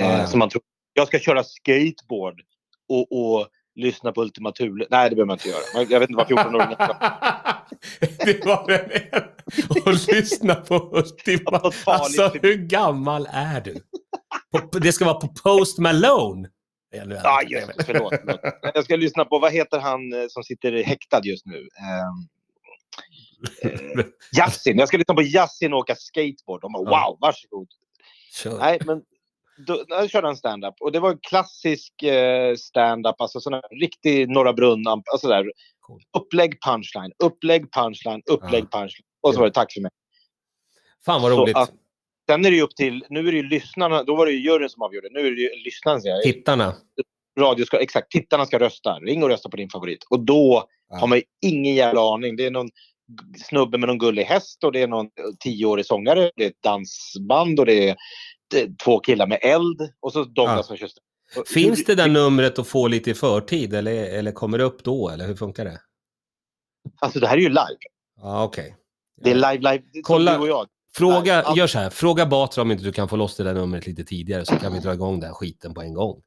Eh, 0.00 0.06
Ja, 0.08 0.18
ja. 0.18 0.26
Som 0.26 0.38
man 0.38 0.48
tror, 0.48 0.62
jag 0.94 1.06
ska 1.08 1.18
köra 1.18 1.44
skateboard 1.44 2.40
och, 2.88 3.12
och 3.12 3.48
lyssna 3.76 4.12
på 4.12 4.22
Ultima 4.22 4.52
Thule. 4.52 4.86
Nej, 4.90 5.10
det 5.10 5.16
behöver 5.16 5.26
man 5.26 5.34
inte 5.34 5.48
göra. 5.48 5.86
Jag 5.88 6.00
vet 6.00 6.10
inte 6.10 6.24
vad 6.24 6.46
14-åringar 6.46 6.74
ska. 6.74 6.96
det 8.24 8.44
var 8.44 8.70
en 8.70 9.82
och 9.86 10.14
lyssna 10.14 10.54
på 10.54 10.90
Ultima. 10.92 11.72
Alltså 11.86 12.32
hur 12.42 12.54
gammal 12.54 13.28
är 13.32 13.60
du? 13.60 13.74
På, 14.52 14.78
det 14.78 14.92
ska 14.92 15.04
vara 15.04 15.20
på 15.20 15.28
Post 15.28 15.78
Malone. 15.78 16.48
Det- 16.92 17.48
just. 17.48 17.66
Förlåt. 17.86 18.14
förlåt. 18.24 18.40
Jag 18.74 18.84
ska 18.84 18.96
lyssna 18.96 19.24
på, 19.24 19.38
vad 19.38 19.52
heter 19.52 19.78
han 19.78 20.12
eh, 20.12 20.26
som 20.28 20.42
sitter 20.42 20.82
häktad 20.82 21.20
just 21.24 21.46
nu? 21.46 21.68
Ehm, 21.80 22.28
eh. 23.72 24.04
Jag 24.76 24.88
ska 24.88 24.98
lyssna 24.98 25.14
på 25.14 25.22
Yasin 25.22 25.72
åka 25.72 25.96
skateboard. 25.96 26.60
De 26.60 26.72
bara, 26.72 26.82
wow, 26.84 27.18
varsågod. 27.20 27.68
Kör. 28.32 28.58
Nej, 28.58 28.78
men 28.84 29.02
då, 29.66 29.84
jag 29.88 30.10
körde 30.10 30.28
en 30.28 30.36
stand-up 30.36 30.74
och 30.80 30.92
det 30.92 31.00
var 31.00 31.10
en 31.10 31.18
klassisk 31.22 32.02
eh, 32.02 32.54
stand-up, 32.56 33.20
alltså 33.20 33.40
sån 33.40 33.52
här 33.52 33.62
riktig 33.80 34.28
Norra 34.28 34.52
Brunn, 34.52 34.86
alltså 34.86 35.28
där. 35.28 35.52
Cool. 35.80 36.02
Upplägg, 36.18 36.58
punchline, 36.66 37.12
upplägg, 37.24 37.72
punchline, 37.72 38.22
upplägg, 38.30 38.64
Ja. 38.70 38.78
punchline. 38.80 39.06
Och 39.22 39.34
så 39.34 39.40
var 39.40 39.46
det 39.46 39.52
tack 39.52 39.72
för 39.72 39.80
mig. 39.80 39.90
Fan 41.04 41.22
vad 41.22 41.32
Så 41.32 41.42
roligt. 41.42 41.56
att- 41.56 41.72
Sen 42.30 42.44
är 42.46 42.50
det 42.50 42.56
ju 42.56 42.62
upp 42.62 42.76
till, 42.76 43.04
nu 43.10 43.20
är 43.28 43.32
det 43.32 43.36
ju 43.38 43.42
lyssnarna, 43.48 44.02
då 44.02 44.16
var 44.16 44.26
det 44.26 44.32
ju 44.32 44.38
juryn 44.50 44.68
som 44.68 44.82
avgjorde. 44.82 45.08
Nu 45.10 45.20
är 45.20 45.30
det 45.30 45.40
ju 45.40 45.50
lyssnarna 45.64 46.00
Tittarna. 46.24 46.74
radio 47.40 47.64
ska, 47.64 47.78
exakt, 47.80 48.10
tittarna 48.10 48.46
ska 48.46 48.58
rösta. 48.58 48.98
Ring 48.98 49.22
och 49.22 49.28
rösta 49.28 49.48
på 49.48 49.56
din 49.56 49.70
favorit. 49.70 50.04
Och 50.10 50.20
då 50.24 50.64
Ja. 50.88 50.96
har 50.96 51.06
man 51.06 51.18
ju 51.18 51.24
ingen 51.42 51.74
jävla 51.74 52.14
aning. 52.14 52.36
Det 52.36 52.46
är 52.46 52.50
någon 52.50 52.68
snubbe 53.48 53.78
med 53.78 53.86
någon 53.88 53.98
gullig 53.98 54.24
häst 54.24 54.64
och 54.64 54.72
det 54.72 54.82
är 54.82 54.86
någon 54.88 55.06
tioårig 55.40 55.86
sångare. 55.86 56.30
Det 56.36 56.44
är 56.44 56.48
ett 56.48 56.62
dansband 56.62 57.60
och 57.60 57.66
det 57.66 57.88
är 57.88 57.96
två 58.84 58.98
killar 59.00 59.26
med 59.26 59.38
eld. 59.42 59.80
Och 60.00 60.12
så 60.12 60.24
Douglas 60.24 60.56
Ja. 60.56 60.62
som 60.62 60.76
kör. 60.76 60.88
Finns 61.46 61.84
det 61.84 61.94
där 61.94 62.08
numret 62.08 62.58
att 62.58 62.66
få 62.68 62.88
lite 62.88 63.10
i 63.10 63.14
förtid 63.14 63.74
eller, 63.74 63.92
eller 64.04 64.32
kommer 64.32 64.58
det 64.58 64.64
upp 64.64 64.84
då? 64.84 65.08
Eller 65.08 65.26
hur 65.26 65.34
funkar 65.34 65.64
det? 65.64 65.80
Alltså 67.00 67.20
det 67.20 67.26
här 67.26 67.36
är 67.36 67.40
ju 67.40 67.48
live. 67.48 67.78
Ja, 68.22 68.44
okej. 68.44 68.76
Det 69.22 69.30
är 69.30 69.34
live, 69.34 69.56
live. 69.56 69.82
som 69.92 70.02
Kolla. 70.02 70.32
Du 70.32 70.38
och 70.38 70.48
jag. 70.48 70.66
Fråga, 70.94 71.44
gör 71.56 71.66
så 71.66 71.78
här, 71.78 71.90
fråga 71.90 72.26
Batra 72.26 72.62
om 72.62 72.70
inte 72.70 72.84
du 72.84 72.92
kan 72.92 73.08
få 73.08 73.16
loss 73.16 73.36
det 73.36 73.44
där 73.44 73.54
numret 73.54 73.86
lite 73.86 74.04
tidigare 74.04 74.44
så 74.44 74.56
kan 74.56 74.72
vi 74.72 74.78
dra 74.78 74.94
igång 74.94 75.20
den 75.20 75.26
här 75.28 75.34
skiten 75.34 75.74
på 75.74 75.82
en 75.82 75.94
gång. 75.94 76.22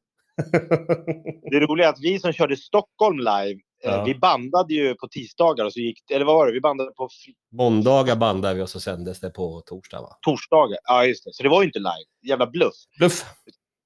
Det 1.51 1.59
roliga 1.59 1.87
är 1.87 1.91
att 1.91 1.99
vi 2.01 2.19
som 2.19 2.33
körde 2.33 2.57
Stockholm 2.57 3.17
live, 3.17 3.51
eh, 3.51 3.57
Ja. 3.83 4.03
vi 4.03 4.15
bandade 4.15 4.73
ju 4.73 4.95
på 4.95 5.07
tisdagar 5.07 5.65
och 5.65 5.73
så 5.73 5.79
gick 5.79 6.11
eller 6.11 6.25
vad 6.25 6.35
var 6.35 6.47
det? 6.47 6.53
Vi 6.53 6.61
bandade 6.61 6.91
på 6.91 7.09
Måndagar 7.51 8.15
bandar 8.15 8.53
vi 8.53 8.61
och 8.61 8.69
så 8.69 8.79
sändes 8.79 9.19
det 9.19 9.29
på 9.29 9.61
torsdag 9.65 10.01
va? 10.01 10.17
torsdagar. 10.21 10.77
Ja, 10.83 11.05
just 11.05 11.23
det. 11.23 11.33
Så 11.33 11.43
det 11.43 11.49
var 11.49 11.61
ju 11.61 11.65
inte 11.67 11.79
live. 11.79 12.29
Jävla 12.29 12.47
bluff. 12.47 12.73
Bluff! 12.97 13.25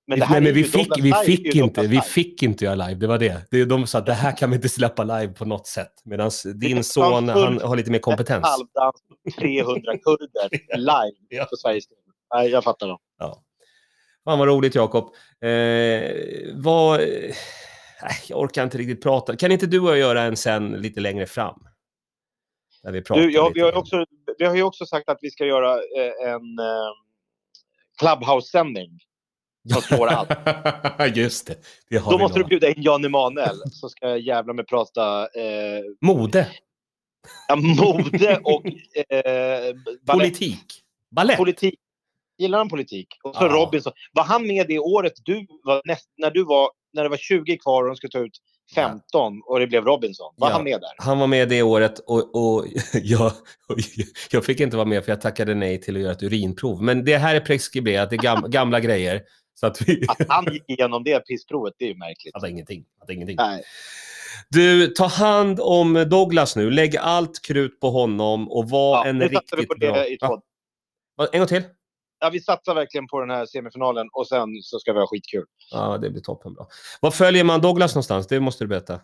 Men, 0.07 0.21
här 0.21 0.41
men 0.41 0.53
vi, 0.53 0.63
fick, 0.63 0.97
vi, 0.97 1.01
Live, 1.01 1.23
fick 1.25 1.55
inte, 1.55 1.87
vi 1.87 2.01
fick 2.01 2.43
inte 2.43 2.65
göra 2.65 2.75
live, 2.75 2.93
det 2.99 3.07
var 3.07 3.17
det. 3.17 3.47
det 3.51 3.65
de 3.65 3.87
sa 3.87 3.97
att 3.97 4.05
det 4.05 4.13
här 4.13 4.37
kan 4.37 4.49
vi 4.49 4.55
inte 4.55 4.69
släppa 4.69 5.03
live 5.03 5.27
på 5.33 5.45
något 5.45 5.67
sätt. 5.67 5.91
Medan 6.05 6.31
din 6.55 6.83
son, 6.83 7.29
han 7.29 7.61
har 7.61 7.75
lite 7.75 7.91
mer 7.91 7.99
kompetens. 7.99 8.45
Halvdans, 8.45 8.95
300 9.39 9.97
kurder 9.97 10.77
live 10.77 11.17
Ja. 11.29 11.45
på 11.45 11.55
Sveriges. 11.55 11.85
Nej, 12.35 12.49
jag 12.49 12.63
fattar. 12.63 12.87
Då. 12.87 12.99
Ja. 13.19 13.43
Fan 14.23 14.39
vad 14.39 14.47
roligt 14.47 14.75
Jakob. 14.75 15.03
Eh, 15.43 16.11
vad... 16.53 16.99
jag 18.29 18.39
orkar 18.39 18.63
inte 18.63 18.77
riktigt 18.77 19.03
prata. 19.03 19.35
Kan 19.35 19.51
inte 19.51 19.67
du 19.67 19.79
och 19.79 19.89
jag 19.89 19.97
göra 19.97 20.21
en 20.21 20.37
sen 20.37 20.71
lite 20.71 20.99
längre 20.99 21.25
fram? 21.25 21.59
Där 22.83 22.91
vi 22.91 23.01
pratar 23.01 23.21
Du, 23.21 23.31
ja, 23.31 23.51
vi, 23.55 23.61
har 23.61 23.75
också, 23.77 24.05
vi 24.37 24.45
har 24.45 24.55
ju 24.55 24.63
också 24.63 24.85
sagt 24.85 25.09
att 25.09 25.17
vi 25.21 25.31
ska 25.31 25.45
göra 25.45 25.73
eh, 25.73 26.29
en 26.33 26.59
eh, 26.59 26.91
Clubhouse-sändning 27.99 28.99
som 29.73 29.81
slår 29.81 30.07
allt. 30.07 30.29
Just 31.17 31.47
det, 31.47 31.55
det 31.89 31.97
har 31.97 32.11
Då 32.11 32.17
måste 32.17 32.35
du 32.37 32.39
lovat. 32.39 32.49
bjuda 32.49 32.67
in 32.69 32.81
Jan 32.83 33.05
Emanuel 33.05 33.55
så 33.71 33.89
ska 33.89 34.07
jag 34.09 34.19
jävla 34.19 34.53
med 34.53 34.67
prata 34.67 35.21
eh, 35.23 35.83
Mode, 36.01 36.47
ja, 37.47 37.55
mode 37.55 38.39
och 38.43 38.65
eh, 39.15 39.75
politik, 40.05 40.81
ballett. 41.15 41.37
politik. 41.37 41.79
Gillar 42.37 42.57
han 42.57 42.69
politik? 42.69 43.07
Och 43.23 43.35
så 43.35 43.43
Ja. 43.45 43.49
Robinson. 43.49 43.93
Var 44.13 44.23
han 44.23 44.47
med 44.47 44.67
det 44.67 44.79
året 44.79 45.13
du 45.23 45.47
var 45.63 45.81
näst, 45.85 46.09
när 46.17 46.31
du 46.31 46.43
var 46.43 46.69
när 46.97 47.03
det 47.03 47.09
var 47.09 47.17
20 47.17 47.57
kvar 47.57 47.83
och 47.83 47.87
de 47.89 47.95
skulle 47.95 48.11
ta 48.11 48.19
ut 48.19 48.37
15 48.75 49.41
och 49.45 49.59
det 49.59 49.67
blev 49.67 49.83
Robinson? 49.85 50.33
Var 50.37 50.49
Ja. 50.49 50.53
han 50.53 50.63
med 50.63 50.81
där? 50.81 50.89
Han 50.97 51.19
var 51.19 51.27
med 51.27 51.49
det 51.49 51.61
året 51.63 51.99
och, 51.99 52.35
och 52.35 52.65
jag, 52.93 53.31
och 53.67 53.77
jag 54.31 54.45
fick 54.45 54.59
inte 54.59 54.77
vara 54.77 54.85
med 54.87 55.05
för 55.05 55.11
jag 55.11 55.21
tackade 55.21 55.55
nej 55.55 55.81
till 55.81 55.95
att 55.95 56.01
göra 56.01 56.11
ett 56.11 56.23
urinprov. 56.23 56.83
Men 56.83 57.05
det 57.05 57.17
här 57.17 57.35
är 57.35 57.39
preskriberat, 57.39 58.09
det 58.09 58.15
är 58.15 58.21
gam, 58.21 58.45
gamla 58.51 58.79
grejer. 58.79 59.21
Så 59.59 59.67
att 59.67 59.81
vi... 59.81 60.05
Att 60.07 60.27
han 60.29 60.53
gick 60.53 60.63
igenom 60.69 61.03
det 61.03 61.19
pissprovet, 61.19 61.73
det 61.77 61.85
är 61.85 61.89
ju 61.89 61.95
märkligt. 61.97 62.33
Fattar 62.33 62.47
ingenting. 62.47 62.85
Fattar 62.99 63.13
ingenting. 63.13 63.35
Nej. 63.39 63.63
Du, 64.49 64.87
ta 64.87 65.05
hand 65.07 65.59
om 65.59 66.05
Douglas 66.09 66.55
nu. 66.55 66.71
Lägg 66.71 66.97
allt 66.97 67.41
krut 67.41 67.79
på 67.79 67.89
honom 67.89 68.51
och 68.51 68.69
var 68.69 68.97
Ja, 68.97 69.05
en 69.05 69.17
nu 69.17 69.29
satsar 69.29 69.39
riktigt 69.57 69.59
vi 69.59 69.65
på 69.67 69.73
det 69.73 69.91
bra... 69.91 70.07
i. 70.07 70.17
Va, 71.17 71.27
En 71.31 71.39
gång 71.39 71.47
till. 71.47 71.63
Ja, 72.19 72.29
vi 72.29 72.39
satsar 72.39 72.75
verkligen 72.75 73.07
på 73.07 73.19
den 73.19 73.29
här 73.29 73.45
semifinalen 73.45 74.09
och 74.13 74.27
sen 74.27 74.61
så 74.63 74.79
ska 74.79 74.93
vi 74.93 74.99
ha 74.99 75.07
skitkul. 75.07 75.45
Ja, 75.71 75.97
det 75.97 76.09
blir 76.09 76.21
toppenbra. 76.21 76.65
Var 77.01 77.11
följer 77.11 77.43
man 77.43 77.61
Douglas 77.61 77.95
någonstans? 77.95 78.27
Det 78.27 78.39
måste 78.39 78.63
du 78.63 78.67
berätta. 78.67 78.99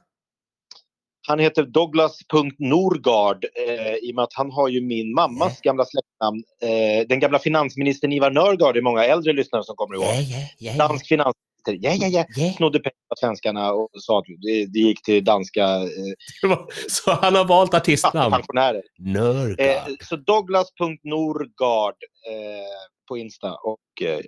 Han 1.27 1.39
heter 1.39 1.63
Douglas.Norgard 1.63 3.45
eh, 3.67 3.95
i 3.95 4.11
och 4.11 4.15
med 4.15 4.23
att 4.23 4.33
han 4.33 4.51
har 4.51 4.67
ju 4.67 4.81
min 4.81 5.13
mammas 5.13 5.61
gamla 5.61 5.85
släktnamn. 5.85 6.43
Eh, 6.61 7.07
den 7.07 7.19
gamla 7.19 7.39
finansministern 7.39 8.11
Ivar 8.11 8.31
Nörgaard 8.31 8.77
är 8.77 8.81
många 8.81 9.05
äldre 9.05 9.33
lyssnare 9.33 9.63
som 9.63 9.75
kommer 9.75 9.95
ihåg. 9.95 10.05
ja, 10.05 10.37
ja, 10.57 10.73
Dansk 10.77 11.07
finansminister. 11.07 11.52
Ja, 11.65 11.93
ja, 11.93 12.07
ja. 12.07 12.25
ja. 12.35 12.53
Snodde 12.57 12.79
pengar 12.79 12.93
av 13.09 13.15
svenskarna 13.19 13.71
och 13.71 13.89
sa 13.93 14.19
att 14.19 14.25
det, 14.41 14.65
det 14.65 14.79
gick 14.79 15.03
till 15.03 15.23
danska 15.23 15.63
eh, 15.63 16.57
Så 16.89 17.11
han 17.11 17.35
har 17.35 17.45
valt 17.45 17.73
artistnamn? 17.73 18.31
pensionärer. 18.31 18.83
Eh, 18.99 19.13
Nörgard. 19.13 20.03
så 20.03 20.15
Douglas.Norgard 20.15 21.95
eh, 22.29 22.93
på 23.07 23.17
Insta. 23.17 23.55
Och 23.55 24.01
eh, 24.07 24.19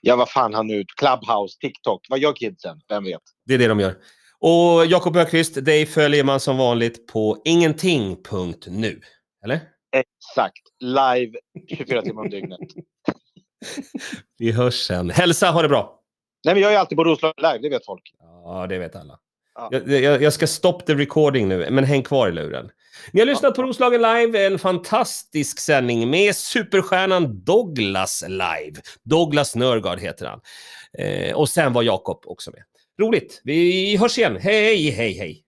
ja, 0.00 0.16
vad 0.16 0.30
fan 0.30 0.54
han 0.54 0.70
ut. 0.70 0.86
Clubhouse, 0.96 1.58
TikTok. 1.60 2.00
Vad 2.08 2.18
gör 2.18 2.32
kidsen? 2.32 2.80
Vem 2.88 3.04
vet? 3.04 3.20
Det 3.46 3.54
är 3.54 3.58
det 3.58 3.66
de 3.68 3.80
gör. 3.80 3.94
Och 4.38 4.86
Jakob 4.86 5.16
Öqvist, 5.16 5.64
dig 5.64 5.86
följer 5.86 6.24
man 6.24 6.40
som 6.40 6.56
vanligt 6.56 7.06
på 7.06 7.42
ingenting.nu. 7.44 9.00
Eller? 9.44 9.60
Exakt. 9.96 10.62
Live 10.80 11.32
24 11.68 12.02
timmar 12.02 12.22
om 12.22 12.30
dygnet. 12.30 12.58
Vi 14.38 14.52
hörs 14.52 14.74
sen. 14.86 15.10
Hälsa, 15.10 15.50
ha 15.50 15.62
det 15.62 15.68
bra! 15.68 16.01
Nej, 16.44 16.54
men 16.54 16.62
jag 16.62 16.72
är 16.74 16.78
alltid 16.78 16.96
på 16.96 17.04
Roslagen 17.04 17.34
live, 17.36 17.58
det 17.58 17.68
vet 17.68 17.84
folk. 17.84 18.02
Ja, 18.44 18.66
det 18.68 18.78
vet 18.78 18.96
alla. 18.96 19.18
Ja. 19.54 19.68
Jag, 19.72 20.02
jag, 20.02 20.22
jag 20.22 20.32
ska 20.32 20.46
stop 20.46 20.78
the 20.86 20.94
recording 20.94 21.48
nu, 21.48 21.70
men 21.70 21.84
häng 21.84 22.02
kvar 22.02 22.28
i 22.28 22.32
luren. 22.32 22.70
Ni 23.12 23.20
har 23.20 23.26
lyssnat 23.26 23.54
på 23.54 23.62
Roslagen 23.62 24.02
Live, 24.02 24.46
en 24.46 24.58
fantastisk 24.58 25.60
sändning 25.60 26.10
med 26.10 26.36
superstjärnan 26.36 27.44
Douglas 27.44 28.24
live. 28.28 28.80
Douglas 29.02 29.56
Nörgaard 29.56 30.00
heter 30.00 30.26
han. 30.26 30.40
Eh, 30.98 31.34
och 31.34 31.48
sen 31.48 31.72
var 31.72 31.82
Jakob 31.82 32.22
också 32.26 32.50
med. 32.50 32.62
Roligt! 33.00 33.40
Vi 33.44 33.96
hörs 33.96 34.18
igen. 34.18 34.38
Hej, 34.40 34.90
hej, 34.90 35.12
hej! 35.12 35.40